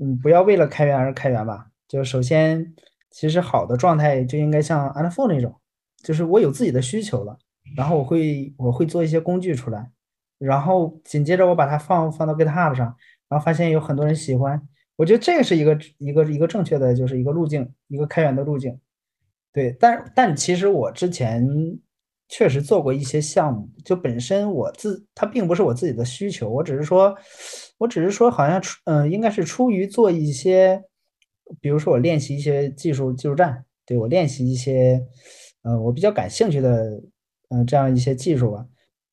[0.00, 1.66] 嗯，不要为了开源而开源吧。
[1.88, 2.72] 就首先，
[3.10, 5.52] 其实好的状态就应该像 a n f o 那种，
[6.04, 7.36] 就是我有自己的需求了，
[7.76, 9.90] 然后我会我会做一些工具出来，
[10.40, 12.96] 然后紧接着我把它放放到 GitHub 上，
[13.28, 14.60] 然后发现有很多人喜欢，
[14.96, 18.78] 我觉得这是一个一个一个正确的就是一个路径，一个开源的路径。
[19.52, 21.46] 对，但但其实我之前
[22.28, 27.14] 确实做过一些项目，就本身我自它并不是我自己的需求，我只是说，
[27.78, 30.82] 我只是说好像出嗯，应该是出于做一些。
[31.60, 35.04] 比如说我练习一些技术技术站，对我练习一些，
[35.62, 37.02] 呃，我比较感兴趣的，
[37.48, 38.64] 嗯，这样一些技术吧，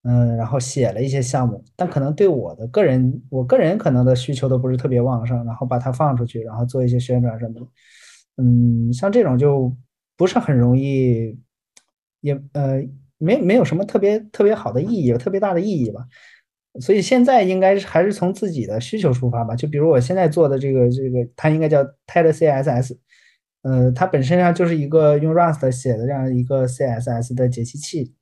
[0.07, 7.67] 嗯，然后写了一些项目，但可能对我的个人，我个人可能的需求都不是特别旺盛，然后把它放出去，然后做一些宣传什么的，
[8.37, 9.75] 嗯，像这种就
[10.15, 11.37] 不是很容易，
[12.21, 12.81] 也呃，
[13.17, 16.07] 没没有什么特别特别好的意义，特别大的意义吧。
[16.79, 22.95] 所以现在应该是还是从自己的需求出发吧，就比如我现在做的这个这个，它应该叫 TED CSS，
[23.63, 28.13] 呃，它本身上就是一个用 Rust 写的这样一个 CSS 的解析器。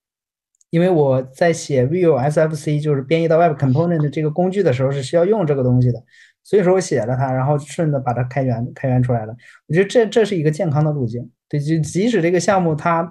[0.75, 6.03] 因为我在写 Vue SFC，就是编译到 Web Component 这个工具的时候是需要用这个东西的，
[6.43, 9.33] 所以说我写了它，然后顺着把它开源开源出来了。
[9.67, 11.31] 我觉得这这是一个健康的路径。
[11.47, 13.09] 对，就即使这个项目它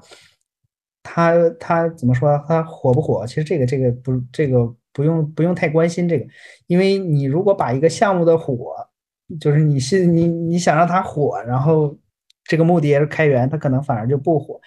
[1.03, 3.27] 它它怎么说，它火不火？
[3.27, 4.77] 其实这个这个不这个。
[4.97, 6.25] 不用不用太关心这个，
[6.69, 8.77] 因为你如果把一个项目的火，
[9.41, 11.99] 就是你是你你想让它火，然后
[12.45, 14.61] 这个目的也是开源，它可能反而就不火。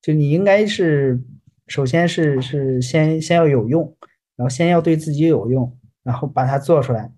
[0.00, 1.20] 就你应该是
[1.66, 3.96] 首先是是先先要有用，
[4.36, 7.10] 然后先要对自己有用，然后把它做出来，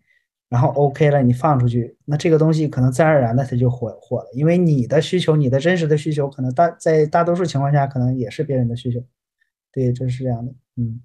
[0.49, 9.05] 然后 OK 了，你放出去，那这个东西可能自然而然的它就火火了，因为你的需求，你的真实的需求，可能大在大多数情况下可能也是别人的需求。
[9.73, 11.01] 对，这是这样的，嗯。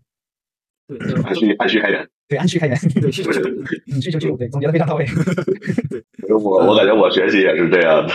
[0.88, 3.42] 对， 按需按需开源，对，按需开源， 对，需求就
[3.92, 5.06] 嗯，需求就对，总结的非常到位。
[5.06, 8.14] 对，我我感觉我学习也是这样的，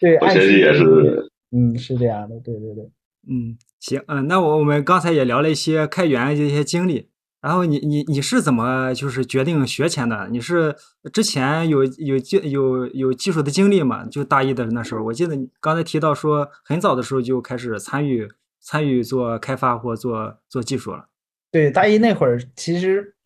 [0.00, 2.84] 对，我学习也是，嗯，是这样的，对对对，
[3.28, 7.08] 嗯，行，嗯，那我我们刚才也聊了一些开源的一些经历，
[7.40, 10.28] 然后你你你是怎么就是决定学钱的？
[10.30, 10.76] 你是
[11.12, 14.06] 之前有有技有有技术的经历吗？
[14.06, 18.28] 就大一的那时候，我记得你刚才提到说很早的时候就开始参与
[18.60, 21.06] 参与做开发或做做技术了。
[21.50, 23.16] 对，大一那会儿，其实，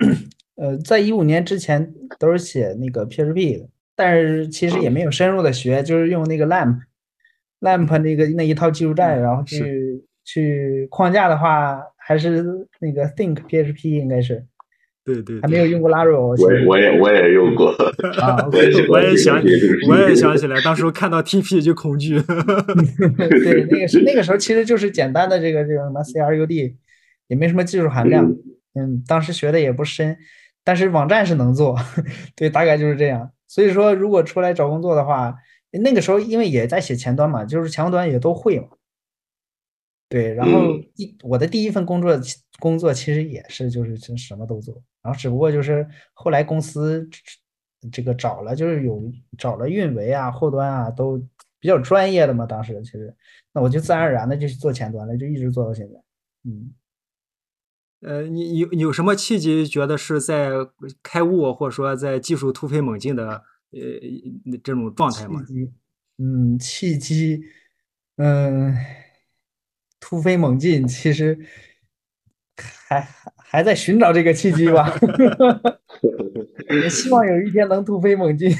[0.57, 12.45] 呃，在一五年之前都是写那个 PHP 的，但是其实也没有深入的学，就是用那个 LAMP，LAMP 那个那一套技术栈，然后去去框架的话，还是
[12.81, 14.45] 那个 Think PHP 应该是，
[15.03, 16.19] 对对，还没有用过 Laravel。
[16.19, 17.71] 我我也我也用过，
[18.21, 18.47] 啊，
[18.91, 19.41] 我也想
[19.89, 22.21] 我也想起来，当时看到 TP 就恐惧。
[22.21, 26.75] 对，那个是那个时候其实就是简单的这个这个什么 CRUD。
[27.29, 28.25] 也没什么技术含量，
[28.79, 30.17] 嗯，当时学的也不深，
[30.63, 31.77] 但是网站是能做，
[32.37, 33.33] 对，大概就是这样。
[33.49, 35.35] 所以说，如果出来找工作的话，
[35.83, 38.69] 那个时候因为也在写前端嘛，就是前端也都会嘛，
[40.09, 40.35] 对。
[40.35, 42.19] 然后一我的第一份工作
[42.59, 47.09] 工作其实也是就是就什么都做，然后只不过就是后来公司
[47.93, 49.03] 这个找了就是有
[49.39, 51.19] 找了运维啊后端啊都
[51.59, 53.15] 比较专业的嘛，当时其实
[53.53, 56.03] 那我就自然而然的就去做前端了，就一直做到现在，
[56.45, 56.73] 嗯。
[58.03, 60.51] 呃，你有有什么契机觉得是在
[61.03, 63.81] 开悟，或者说在技术突飞猛进的呃
[64.63, 65.41] 这种状态吗？
[66.19, 67.41] 嗯，契机，
[68.17, 68.77] 嗯，
[70.09, 71.37] 突飞猛进，其实
[72.89, 74.89] 还还在寻找这个契机吧。
[76.71, 78.55] 也希望有一天能突飞猛进。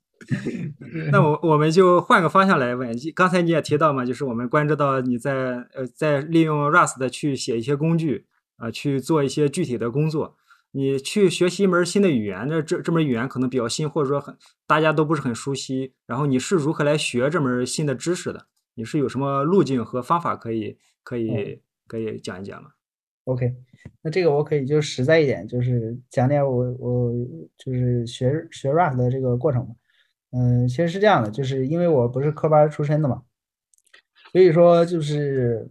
[1.10, 8.26] 那我我们就换个方向来问，刚才你也提到嘛，就是我们关注到你在呃在利用 Rust 去写一些工具。
[8.58, 10.34] 啊，去做一些具体的工作。
[10.72, 14.34] 你去学习一门新的语言，那这这门语言可能比较新，或者说很
[14.66, 15.92] 大家都不是很熟悉。
[16.06, 18.46] 然后你是如何来学这门新的知识的？
[18.76, 22.70] 你是有什么路径和方法可以可以可以讲一讲吗
[23.24, 23.52] ？OK，
[24.02, 27.12] 那这个我可以就实在一点，就是讲点我我
[27.58, 29.74] 就是学学 rap 的这个过程嘛。
[30.30, 33.24] 嗯，其实是这样的，就是因为我不是科班出身的嘛，
[34.30, 35.68] 所以说就是。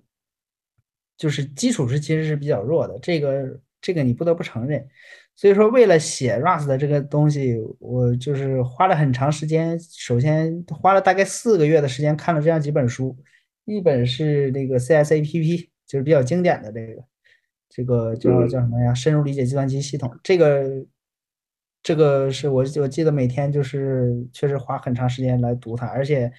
[1.17, 4.85] 就是基础是其实是比较弱的，这个这个你不得不承认。
[5.35, 9.77] 所以说，为了写 Rust 的这个东西，我就是花了很长时间。
[9.79, 13.17] 首先花了大概四个月的时间看了这样几本书，
[13.65, 17.03] 一本是那个 CSAPP，就是比较经典的这个，
[17.69, 18.93] 这个叫叫什么呀？
[18.93, 20.09] 深入理解计算机系统。
[20.23, 20.85] 这个
[21.83, 26.31] 这个是我我记得每天就是确实花很长时间来读它，而且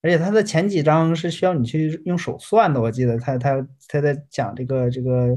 [0.00, 5.36] 而且它的前几章是需要你去用手算的，我记得他他他在讲这个这个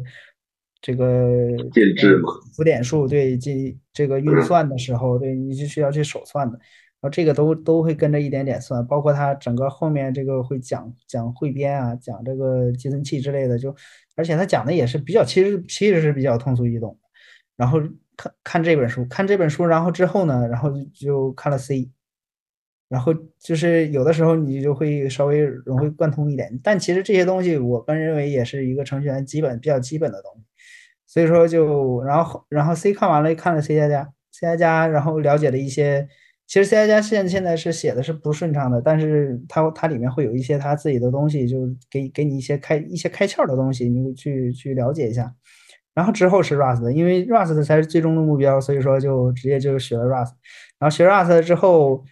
[0.87, 6.57] 这个建制嘛浮点数对进这个运算的时候，对你是需要去手算的。
[6.57, 13.75] 然后这个都都会跟着一点点算，包括它整个后面这个会讲讲汇编啊，讲这个计算器之类的，就
[14.15, 16.97] 而且他讲的也是比较，其实其实是比较通俗易懂。
[17.57, 17.81] 然后
[18.15, 21.91] 看看这本书，看这本书，然后之后呢，然后就就看了 C，
[22.87, 30.46] 然后就是有的时候你就会稍微融会贯通一点，但其实这些东西我个人认为也是一个程序员基本比较基本的东西。
[31.07, 36.07] 所以说就然后然后 C 看完了，看了 C 加加 C 加加，然后了解了一些。
[36.45, 45.33] 其实 C 加加现现在是写的是不顺畅的，但是它它里面会有一些它自己的东西，就给给你一些开一些开窍的东西，你去去了解一下。
[45.93, 50.31] 然后之后是 Rust，因为 Rust 才是最终的目标，所以说就直接就学了 Rust。
[50.79, 52.05] 然后学 Rust 之后，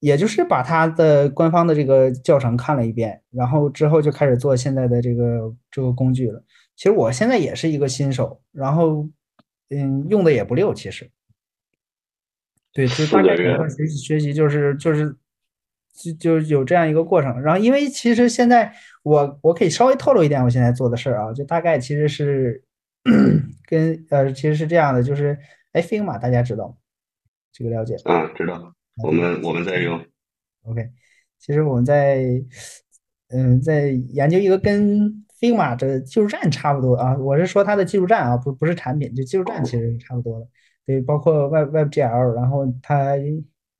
[0.00, 6.42] 也就是把它的官方的这个教程看了一遍，然后之后就开始做现在的这个这个工具了。
[6.78, 9.08] 其实我现在也是一个新手，然后
[9.68, 11.10] 嗯，用的也不溜，其实。
[12.72, 15.16] 对，就大概整个学习学习就是就是
[15.92, 17.42] 就就有这样一个过程。
[17.42, 22.62] 然后，因为其实现在我我可以稍微透露一点我现在做的事儿啊，就大概其实是
[23.66, 25.36] 跟呃其实是这样的，就是
[25.72, 26.74] 哎，Figma 大家知道吗？
[27.52, 28.72] 这个了解啊，知道。
[29.02, 30.00] 我们我们在用。
[30.62, 30.90] OK，
[31.40, 32.22] 其实我们在
[33.30, 40.48] 嗯在研究一个跟 Figma 的技术站差不多啊，我是说它的技术站啊，不不是产品，就技术站其实是差不多的。
[40.84, 43.14] 对，包括 Web WebGL，然后它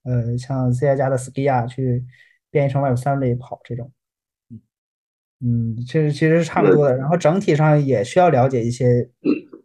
[0.04, 2.04] 呃像 C 加加的 Skia 去
[2.50, 3.90] 编译成 Web 三里跑这种，
[5.40, 6.96] 嗯，其实其实是差不多的。
[6.96, 9.02] 然后整体上也需要了解一些，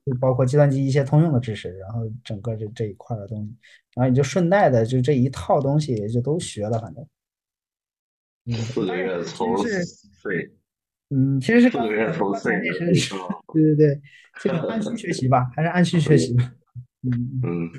[0.06, 3.56] 就包括计算机一些通用的知识，然后整个这这一块的东西，
[3.96, 7.06] 然后你就顺带的就这一套东西也就都学了，反正。
[8.46, 10.52] 四个月从 C，
[11.14, 11.78] 嗯，其实是 C，
[13.54, 14.02] 对对对，
[14.42, 16.52] 这个按需学习吧，还是按需学习吧。
[17.04, 17.70] 嗯，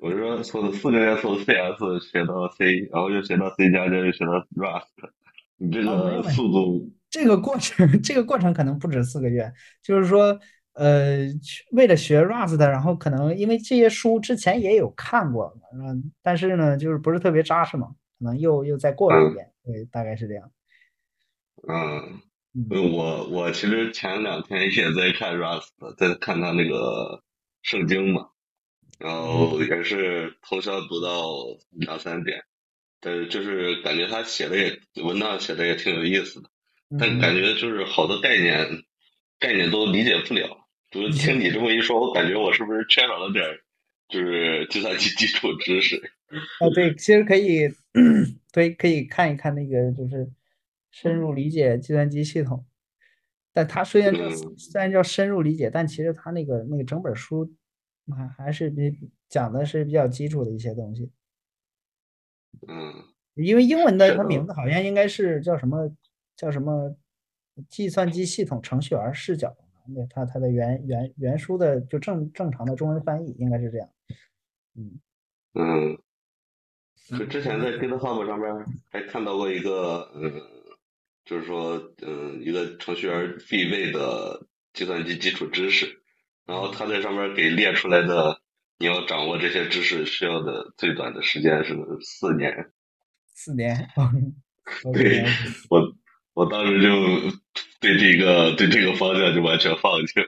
[0.00, 4.86] 我就说从四个月从 CS 学到 C，然后又学到 C 加加，又学到 Rust，
[5.58, 10.38] 你这个速度，这个过程，这个过程可能不止四个月，就是说，
[10.74, 11.26] 呃，
[11.72, 20.50] 为了学 Rust，然后可能因为这些书之前也有看过，嗯，但是呢，就是不是特别扎实嘛，可能又又再过了一遍，对，大概是这样。
[21.68, 22.20] 嗯，
[22.70, 27.22] 我我其实前两天也在看 Rust，在看他那个
[27.62, 28.28] 圣经嘛。
[28.98, 31.26] 然后也是通宵读到
[31.70, 32.44] 两三点，
[33.00, 36.48] 但是就是感觉他写的也文档写的也挺有意思的，
[37.00, 38.84] 但感觉就是好多概念
[39.40, 40.68] 概念都理解不了。
[40.92, 43.44] 就是听你这么一说，我感觉我是不是缺少了点
[44.08, 45.96] 就是计算机基础知识？
[46.60, 47.68] 啊，对，其实可以，
[48.52, 50.30] 对，可以看一看那个就是
[50.92, 52.64] 深入理解计算机系统。
[53.52, 57.52] 但它虽然叫虽然叫深入理解，但其实它那个那个整本书。
[58.16, 61.08] 还还是比讲的是比较基础的一些东西，
[62.66, 62.92] 嗯，
[63.34, 65.88] 因为英文的它名字好像应该是叫什么
[66.34, 66.96] 叫什么
[67.68, 73.88] 计算机系统程序员视角，那它它的原原原书的就正正常的中文翻译应该是这样，
[74.74, 75.00] 嗯。
[75.54, 75.96] 嗯，
[77.18, 77.70] 就之前在。
[77.78, 78.52] GitHub 上边
[78.90, 80.32] 还看到过一个嗯，
[81.24, 85.98] 就是说嗯一个程序员必备的计算机基础知识。
[86.44, 88.40] 然后他在上面给列出来的，
[88.78, 92.52] 你要掌握这些知识需要的最短的时间是四年。
[93.32, 93.88] 四年。
[94.92, 95.24] 对，
[95.70, 95.80] 我
[96.34, 96.88] 我当时就
[97.80, 100.26] 对这个对这个方向就完全放弃了。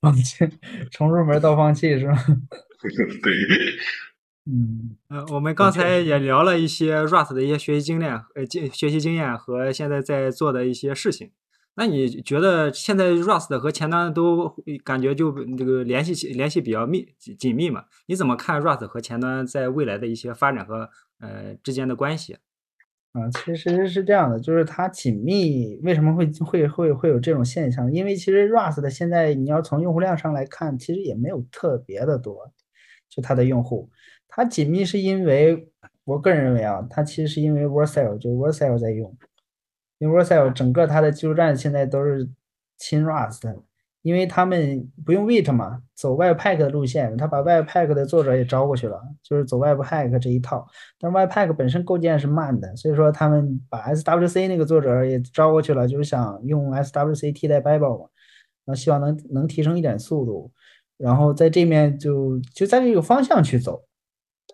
[0.00, 0.44] 放弃，
[0.92, 2.14] 从入门到放弃是吧？
[3.22, 3.32] 对。
[4.46, 4.96] 嗯。
[5.08, 11.30] 呃，我们刚才也聊了一些 Rust 的一些学习经验，呃，经学习经验和现在在做的一些事情。
[11.78, 17.06] 那你觉得现在 Rust 和前端都感觉就这个联系联系比较密
[17.38, 17.84] 紧密嘛？
[18.06, 20.88] 你怎么看 Rust 和前端在未来的一些发展和
[21.20, 22.38] 呃之间的关系？
[23.12, 27.92] 啊，其实是这样的，就是它紧密为什么会会会会有这种现象？
[27.92, 32.52] 因为其实 Rust 的现在你要从用户量上来看，其实也没有特别的多，
[33.10, 33.90] 就它的用户，
[34.36, 35.66] 它紧密是因为
[36.04, 39.16] 我个人认为啊，它其实是因为 Vercel 就 Vercel 在用。
[39.96, 42.28] 因为 Vercel 整个它的技术栈现在都是
[42.76, 43.40] 亲 Rust，
[44.02, 50.68] 因为他们不用 Vite 嘛，走 Webpack 的路线，他把 Webpack 的作者也招过去了，就是走 Webpack 这一套。
[51.00, 58.08] 但 Webpack 本身构建是慢的，所以说他们把 SWC 那个作者也招过去了，就是想用 SWC 替代 Babel 嘛，
[58.66, 60.52] 然后希望能能提升一点速度，
[60.98, 63.82] 然后在这面就就在这个方向去走。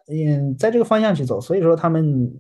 [0.09, 2.31] 嗯，在这个方向去走，所以说他们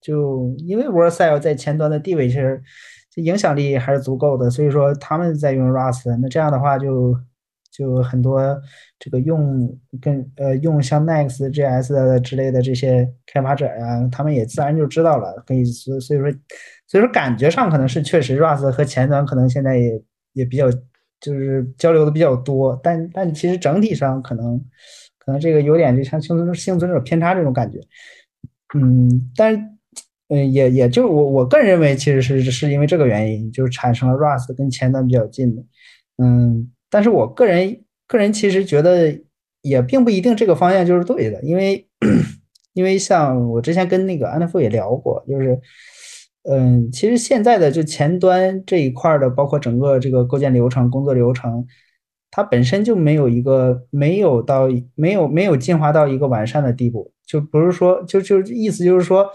[0.00, 2.62] 就因为 Vercel 在前端的地位其实
[3.16, 7.14] 影响力还是足够的，所以说他们在用 Rust，那这样的话就
[7.70, 8.40] 就很多
[8.98, 16.30] 这个用跟呃用像 Next.js 之类的这些开发者呀，他们也自然就知道了，可以所所以说
[16.86, 20.02] 所以说感觉上可能是确实 Rust 和前端可能现在也
[20.32, 20.70] 也比较
[21.20, 24.64] 就是交流的比较多，但但其实整体上可能。
[25.22, 27.78] 可能这个有点就像幸存幸存者偏差这种感觉，
[28.74, 29.62] 嗯，但是，
[30.28, 35.62] 嗯，也也就我我个人认为，其实是是因为这个原因，就是产生了 Rust 跟前端比较近的，
[36.22, 39.20] 嗯，但是我个人个人其实觉得
[39.60, 41.86] 也并不一定这个方向就是对的，因为
[42.72, 45.60] 因为像我之前跟那个安德富也聊过，就是，
[46.48, 51.66] 嗯，其实现在的就前端这一块的，包括整个这个构建流程、工作流程。
[52.30, 59.28] 它本身就没有一个没有到没有没有进化到一个完善的地步，就不是说就就意思就是说，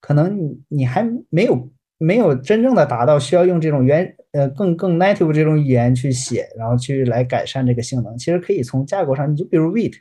[0.00, 8.16] 可能你你还没有没有真正的达到需要用这种原呃更更 native 这种语言去写，然后去来改善这个性能。
[8.16, 9.98] 其实可以从架构上，你就比如 Vite，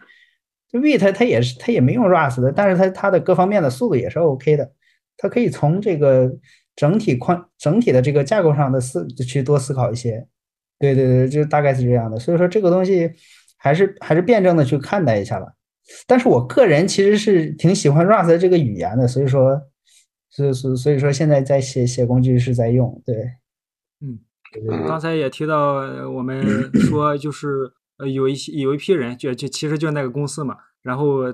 [0.72, 4.72] 就 Vite 它也是它也没用 Rust 的，但是它它的各方面的速度也是 OK 的，
[5.18, 6.32] 它可以从这个
[6.78, 10.26] 整体框整体的这个架构上的思去多思考一些。
[10.80, 13.12] 对对对，就大概是这样的，所以说这个东西
[13.58, 15.48] 还是还是辩证的去看待一下吧。
[16.06, 19.62] 但是我个人其实是挺喜欢 Rust 这个语言的，所以说，
[20.30, 23.02] 所以所所以说现在在写写工具是在用。
[23.06, 23.16] 对，
[24.02, 24.20] 嗯，
[24.88, 25.76] 刚才也提到
[26.12, 31.34] 我们说就是呃有一些有一批人就就其实就那个公司嘛，然后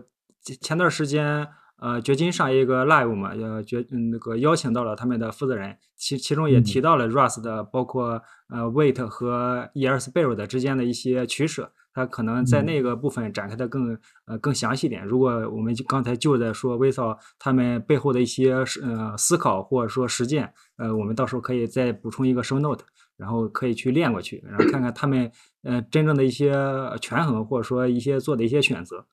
[0.62, 1.48] 前段时间。
[1.84, 15.06] 呃，掘金上一个 live 嘛，呃掘那个邀请到了他们的负责人，其其中也提到了 Rust 的包括呃 Wait 和 ESBuild 之间的一些取舍，他可能在那个部分展开的更呃更详细点。
[15.06, 17.02] 如果我们刚才就在说 w i s
[17.38, 22.86] 他们背后的一些呃思考或者说实践，呃，我们到时候可以再补充一个 show note，
[23.18, 25.30] 然后可以去练过去，然后看看他们
[25.64, 26.54] 呃真正的一些
[27.02, 29.06] 权衡或者说一些做的一些选择。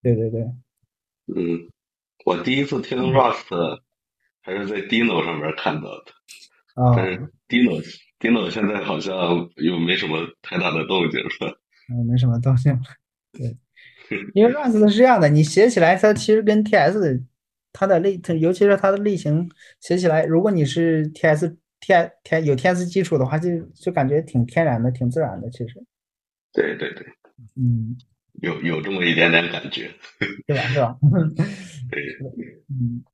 [0.00, 0.40] 对对对，
[1.34, 1.68] 嗯。
[2.24, 3.80] 我第一次听 Rust
[4.42, 6.12] 还是在 Dino 上面看到的，
[6.96, 7.18] 但是
[7.48, 7.82] Dino
[8.18, 11.60] Dino 现在好像又没什么太大的动静了。
[11.90, 12.80] 嗯，没什么动静了。
[13.32, 13.56] 对，
[14.34, 17.22] 因为 Rust 是这样的，你写起来它其实跟 TS
[17.72, 19.50] 它的类，尤其是它的类型
[19.80, 25.50] 写起来，如果你是 TS T T 有 TS 基础的话，就就感觉挺天然的，挺自然的。
[25.50, 25.84] 其实。
[26.52, 27.06] 对对对。
[27.56, 27.96] 嗯。
[28.42, 29.90] 有有这么一点点感觉，
[30.46, 30.62] 对吧？
[30.68, 30.96] 是吧？
[31.90, 32.02] 对，
[32.68, 33.04] 嗯，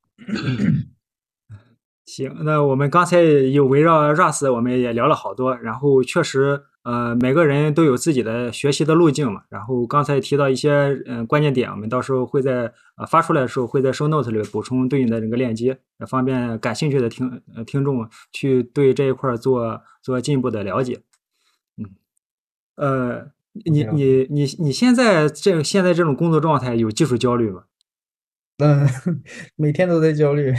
[2.05, 9.43] 行，那我们刚才有围绕 Rust，我们也聊了好多，然后确实，呃，每个人都有自己的学习的路径嘛。
[9.49, 10.71] 然后刚才提到一些
[11.05, 21.01] 嗯关键点，我们到时候会在呃发出来的时候，会在 Show Note 里补充对应的这个链接，方便感兴趣的听呃听众去对这一块做做进一步的了解。
[21.77, 21.85] 嗯，
[22.75, 23.31] 呃。
[23.65, 27.63] 你你你你现在这现在这种工作状态有技术焦虑吗？
[28.59, 28.87] 嗯，
[29.57, 30.53] 每天都在焦虑，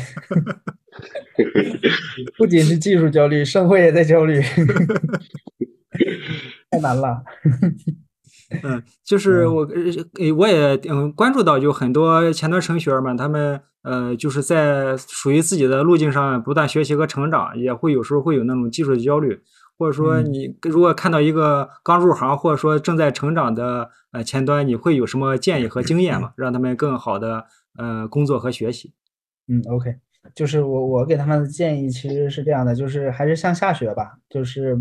[2.36, 4.42] 不仅是技术焦虑，生活也在焦虑，
[6.70, 7.22] 太难了。
[8.62, 19.40] 嗯，就是我呃我也嗯关注到，就很多前端程序员们，他们呃就是在属于自己的路径上不断学习和成长，也会有时候会有那种技术的焦虑。
[19.82, 26.32] 或者说，你如果看到一个刚入行或者说正在成长的呃前端，你会有什么建议和经验吗？
[26.38, 28.92] 让他们更好的呃工作和学习。
[29.48, 29.96] 嗯，OK，
[30.36, 34.18] 就是我我给他们的建议其实是这样的，就是还是向下学吧。
[34.30, 34.80] 就是，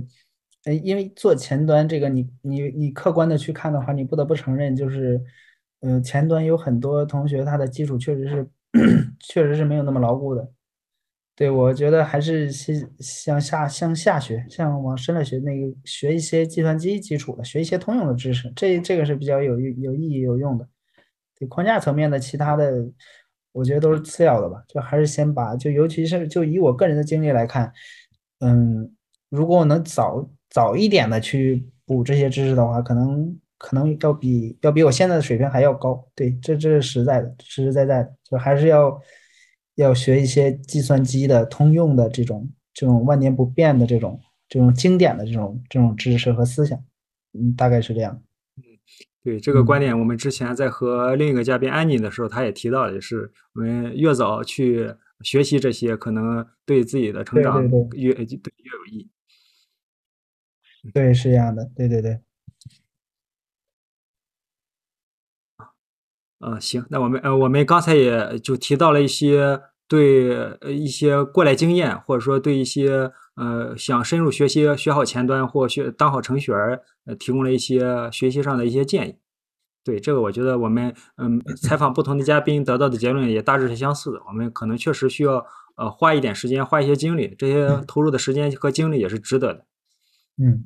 [0.65, 5.19] 呃，因为做前端这个，你你你客观的去看的话，你不得不承认，就是，
[5.81, 8.47] 呃，前端有很多同学他的基础确实是
[9.19, 10.47] 确实是没有那么牢固的。
[11.41, 20.69] 对，我觉得还是先向下向下学，向往深了学，那个学一些计算机基础的，学一些通用的知识，这这个是比较有有意义有用的。
[21.39, 22.87] 对框架层面的其他的，
[23.53, 24.63] 我觉得都是次要的吧。
[24.67, 27.73] 就还是先把，就尤其是就以我个人的经历来看，
[28.41, 28.95] 嗯，
[29.29, 36.07] 如果我能早早一点的去补这些知识的话，可能可能要比要比我现在的水平还要高。
[36.13, 39.01] 对，这这是实在的，实实在在的，就还是要。
[39.75, 46.77] 要学一些计算机的通用的这种这种万年不变的这种这种经典的这种这种知识和思想，
[47.33, 48.21] 嗯，大概是这样。
[48.57, 48.63] 嗯，
[49.23, 57.63] 对这个观点，我们之前在和另一个嘉宾安妮的时候，他也提到，也是我们越早去学习这些，可能对自己的成长
[57.93, 59.09] 越对越有益。
[60.93, 61.69] 对，是这样的。
[61.75, 62.19] 对对对。
[66.41, 79.15] 呃，行，那我们呃，我们刚才也就提到了一些对呃一些过来经验，或者说对一些呃想深入学习、学好前端或学当好程序员，呃，提供了一些学习上的一些建议。
[79.83, 84.21] 对这个，我觉得我们嗯采访不同的嘉宾得到的结论也大致是相似的。
[84.27, 89.65] 我们可能确实需要呃花一点时间，花一些精力，这些投入的时间和精力也是值得的。
[90.37, 90.65] 嗯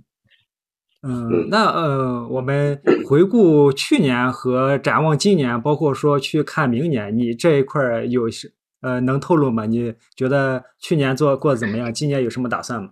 [1.06, 8.52] 嗯，那呃，我们回顾去年和展望今年，包括说去看明年，你这一块儿有是
[8.82, 9.66] 呃能透露吗？
[9.66, 11.94] 你觉得去年做过得怎么样？
[11.94, 12.90] 今年有什么打算吗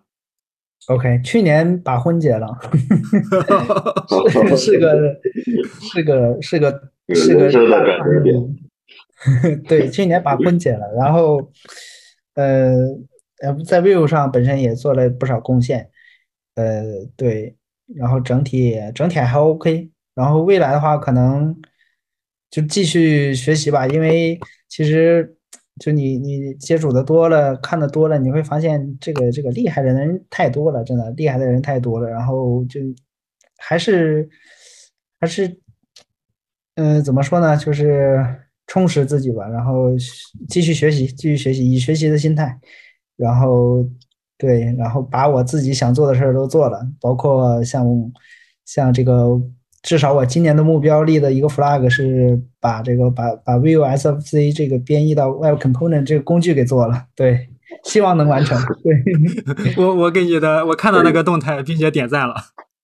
[0.88, 2.48] ？，OK，去年把婚结了，
[4.38, 5.20] 是是个
[5.82, 6.82] 是个 是个
[7.16, 11.50] 是个人生的转折点嗯 对，去年把婚结了，然后
[12.36, 12.74] 呃
[13.42, 15.90] 呃，在 Vivo 上本身也做了不少贡献，
[16.56, 16.84] 呃，
[17.16, 17.56] 对，
[17.96, 21.56] 然后整体整体还 OK，然后未来的话可能
[22.50, 25.36] 就继续学习吧，因为其实
[25.80, 32.80] 就你你接触的多了，看的多了，你会发现这个这个厉害的人太多了，真的厉害的人太多了，然后就
[33.58, 34.30] 还是
[35.20, 35.60] 还是
[36.76, 38.24] 嗯、怎么说呢，就是
[38.66, 39.92] 充实自己吧，然后
[40.50, 42.60] 继续学习，继续学习，以学习的心态，
[43.16, 43.88] 然后
[44.44, 47.88] 对，然后把我自己想做的事儿都做了，包括像
[48.66, 49.40] 像这个，
[49.82, 57.48] 至少我今年的目标立的一个 flag 是把这个把把 Vue SFC 这个编译到 Web Component 这个工具给做了，对，
[57.86, 58.94] 希望能完成， 对。
[59.82, 62.36] 我我给你的，我看到那个动态，并且点赞了。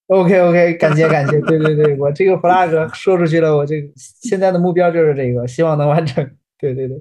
[0.08, 6.26] ，OK OK，感谢感谢，对对对，我这个 flag 说出去了，我这个现在的目标就是这个，希望能完成，
[6.58, 6.98] 对对对，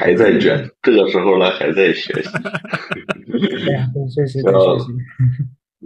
[0.00, 2.30] 还在卷，这个时候呢还在学习。
[3.30, 4.86] 对呀，对学习对学习，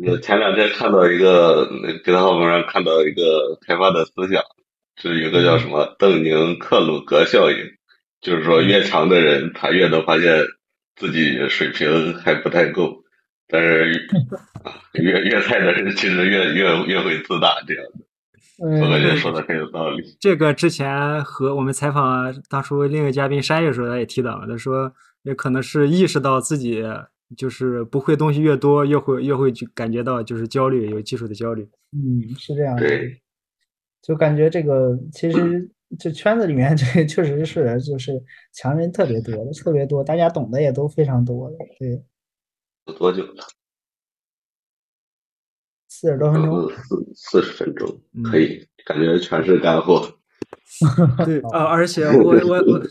[0.07, 4.41] 我前两天看到一个那 GitHub 上看到一个开发的思想，
[5.03, 7.57] 是一个叫什么邓宁克鲁格效应，
[8.21, 10.45] 就是说越强的人他越能发现
[10.95, 13.03] 自己水平还不太够，
[13.49, 14.07] 但是
[14.63, 18.04] 啊越越菜的人其实越越越会自大这样的。
[18.59, 20.17] 我感觉嗯，说的很有道理。
[20.21, 24.93] 这个之前和我们采访当初另一个嘉宾山野时候，他也提到了，他说
[25.23, 26.85] 也可能是意识到自己
[27.37, 31.69] 就是不会东西越多，越会越会去感觉到就是焦虑，有技术的焦虑。
[31.93, 32.87] 嗯，是这样的。
[32.87, 33.21] 对，
[34.03, 38.13] 就感觉这个其实 这圈子里面 这确实是就是
[38.53, 41.51] 强人特别多，特别多，大家懂的也都非常多。
[41.79, 42.03] 对，
[42.87, 43.45] 有多久了？
[46.05, 46.71] 四十多分钟。
[46.71, 50.07] 四四十分钟，嗯可以，感觉全是干货。
[51.25, 52.83] 对啊， 而且我我我，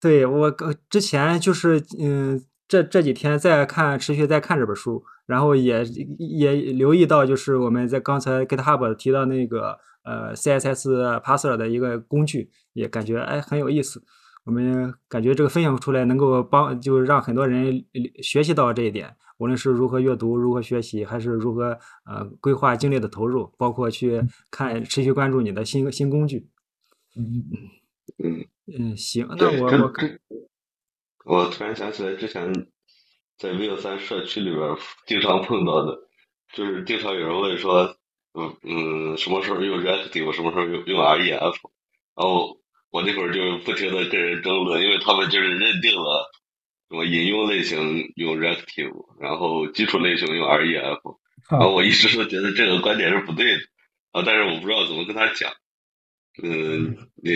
[0.00, 5.84] 对我呃之前就是嗯，这这几天在看，持续在看这本书，然后也
[6.18, 14.00] 也留意到，就是我们在刚才 GitHub 提到那个呃 CSS Parser 的一个工具，也感觉哎很有意思。
[14.44, 17.84] 我们感觉这个分享出来，能够帮就是让很多人
[18.22, 26.46] 学习到这一点，无论是如何阅读、如何学习，还是如何呃规划精力的投入，包括去看持续关注你的新新工具。
[27.16, 27.42] 嗯，
[28.22, 28.46] 嗯，
[28.78, 30.20] 嗯，行，那我我这，
[31.24, 32.52] 我突然想起来之前
[33.38, 34.76] 在 Vivo 三社区里边
[35.06, 35.98] 经常碰到的，
[36.52, 37.96] 就是经常有人问说，
[38.34, 41.54] 嗯嗯，什么时候用 Reactive，什么时候用用 REF，
[42.14, 42.60] 然后
[42.90, 46.30] 我那会儿就不停的跟人争论，因为他们就是认定了
[46.90, 47.78] 什么引用类型
[48.16, 53.60] 用 Reactive，然后基础类型用 REF，然后好，我一直都觉得这个观点是不对的
[54.10, 55.48] 啊，但是我不知道怎么跟他讲。
[56.42, 57.32] 嗯，你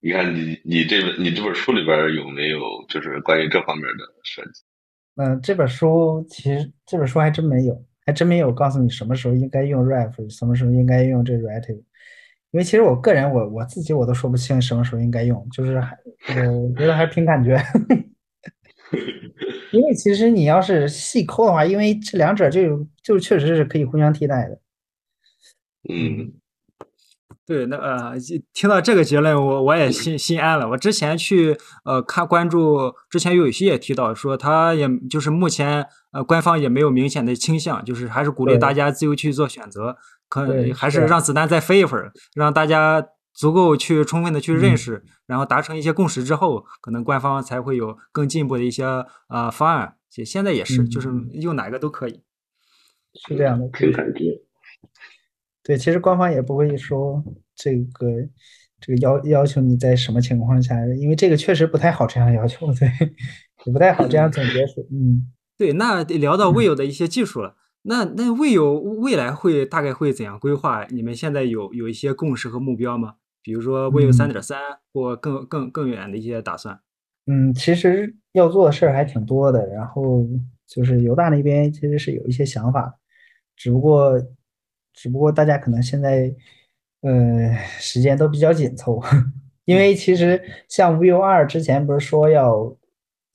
[0.00, 4.62] 你看你你这本你这本书里边有没有就是关于这方面的设计？
[5.16, 11.82] 嗯，这本书其实这本书还真没有，还真没有告诉你什么时候应该用 ref，什么时候应该用这 reactive。
[12.52, 17.60] 因为其实我个人我我自己我都说不清什么时候应该用，就是还我觉得还是凭感觉。
[19.72, 24.58] 因为其实你要是细抠的话，因为这两者就就确实是可以互相替代的。
[25.88, 26.32] 嗯
[27.46, 28.14] 对，那呃，
[28.54, 30.66] 听到这个结论，我我也心心安了。
[30.70, 49.96] 我之前去呃看关注，之前有一些也提到说，他也就是目前呃官方也没有明显的倾向，就是还是鼓励大家自由去做选择，可对还是是让子弹再飞一会儿，让大家足够去充分的去认嗯识，然后达成一些共识之后，可能官方才会有更进一步的一些啊、呃方案。
[50.08, 52.22] 现现在也是，就是嗯用哪个都可以。
[53.14, 54.40] 是这样的，凭感觉。
[55.62, 57.22] 对，其实官方也不会说
[57.56, 58.06] 这个
[58.80, 62.88] 这个要要求你在什么情况下，因为这个确实不太好这样要求，对，
[63.64, 65.32] 也不太好这样总结出，嗯。
[65.56, 67.56] 对，那得聊到 Will 的一些技术了。
[67.82, 70.84] 那那 Will 未来会大概会怎样规划？
[70.90, 73.14] 你们现在有有一些共识和目标吗？
[73.44, 74.58] 比如说嗯三点三
[74.92, 76.80] 或更更更远的一些打算？
[77.26, 80.26] 嗯，其实要做的事儿还挺多的，然后
[80.66, 82.98] 就是犹大那边其实是有一些想法，
[83.54, 84.18] 只不过
[84.94, 86.34] 只不过大家可能现在
[87.02, 89.00] 呃时间都比较紧凑，
[89.66, 92.76] 因为其实像 Vue 二之前不是说要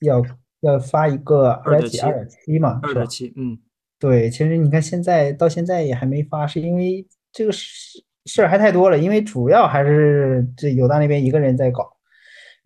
[0.00, 0.22] 要
[0.60, 3.06] 要发一个二点几、2.7二点七嘛，二点？
[3.06, 3.58] 七，嗯
[3.98, 11.90] 对，其实你看现在到现在也还没发，是因为这个事事儿还太多了，因为主要还是这犹大那边一个人在搞，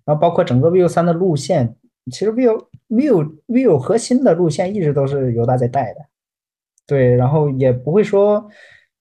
[0.04, 1.76] 然后包括整个 Vue 三的路线，
[2.10, 6.00] 其实 Vue Vue Vue 核心的路线一直都是犹大在带的，
[6.86, 8.48] 对，然后也不会说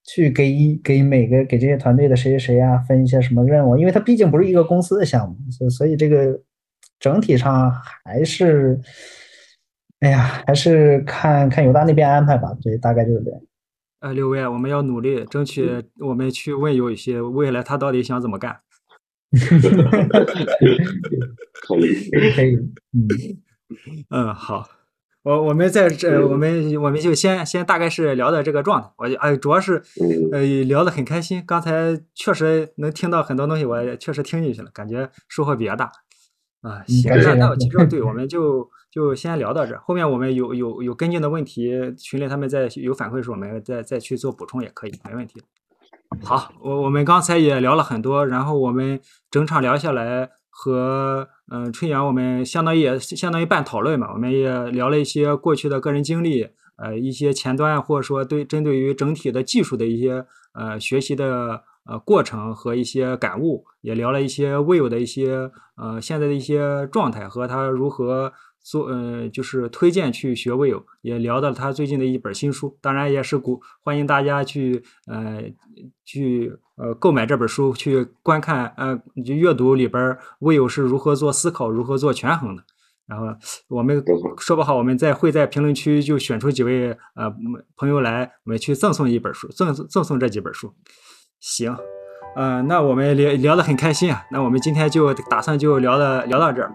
[0.04, 6.40] 去给给每个给这些团队的谁谁谁啊分一些什么任务，因为它毕竟不是一个公司的项目，所所以这个
[6.98, 7.72] 整体上
[8.04, 8.80] 还是。
[10.00, 12.54] 哎呀，还是看看犹大那边安排吧。
[12.60, 13.40] 对，大概就是这样。
[14.04, 18.60] 呃，六位，我们要努力，争取我们去问有一些未来他到底想怎么干。
[19.32, 19.38] 可
[21.78, 22.54] 以，可以，
[22.92, 23.08] 嗯，
[24.10, 24.68] 嗯，好，
[25.22, 28.90] 我我们在这，我们我们就先先大概是聊的这个状态。
[28.98, 35.90] 我就哎，主要是嗯呃聊的很开心，刚才确实能听到很多东西，我也确实听进去了，感觉收获比较大。
[36.60, 45.42] 啊，行，那那我其实对，我们就就先聊到这，后面我们有有有跟进的问题，群里他们再有反馈时，我们再再去做补充也可以，没问题。
[46.22, 49.00] 好，我我们刚才也聊了很多，然后我们
[49.32, 68.32] 整场聊下来和嗯、春阳，我们相当于也相当于半讨论嘛，我们也聊了一些过去的个人经历，呃，一些前端或者说对针对于整体的技术的一些呃学习的呃过程和一些感悟，也聊了一些未有的一些呃现在的一些状态和他如何
[68.64, 75.42] 做呃就是推荐去学 Vue，也聊到了他最近的一本新书，当然也是鼓欢迎大家去呃
[76.04, 82.64] 去呃购买这本书，去观看呃去阅读里边儿 Vue 是如何做思考，如何做权衡的。
[83.06, 83.26] 然后
[83.68, 84.02] 我们
[84.38, 87.30] 说不好，我们在会在评论区就选出几位呃
[87.76, 90.72] 朋友来，我们去赠送一本书，赠赠送这几本书。
[91.38, 91.76] 行，
[92.34, 96.74] 呃，那我们聊聊得很开心啊，那我们今天就打算就聊的聊到这儿。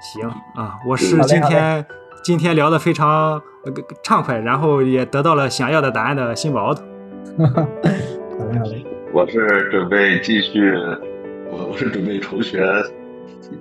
[0.00, 1.84] 行啊，我是今天
[2.22, 3.72] 今天聊的非常呃
[4.02, 6.82] 畅快，然后也得到了想要的答案的新宝奥特。
[7.38, 7.54] 好
[8.52, 10.70] 嘞好嘞，我是准备继续，
[11.50, 12.62] 我我是准备重学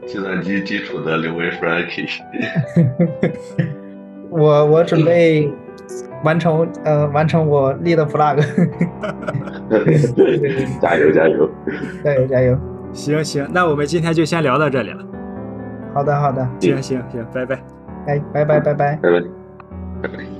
[0.06, 2.10] 计算机基础的刘维 Frankie。
[4.30, 5.50] 我我准备
[6.24, 8.38] 完成呃完成我立的 flag，
[10.82, 11.50] 加油加油！
[12.04, 12.58] 加油加油！
[12.92, 14.98] 行行，那我们今天就先聊到这里了。
[15.96, 17.56] 好的，好的，行行行，拜拜，
[18.06, 19.22] 哎，拜拜，拜拜，拜拜，
[20.04, 20.35] 拜拜。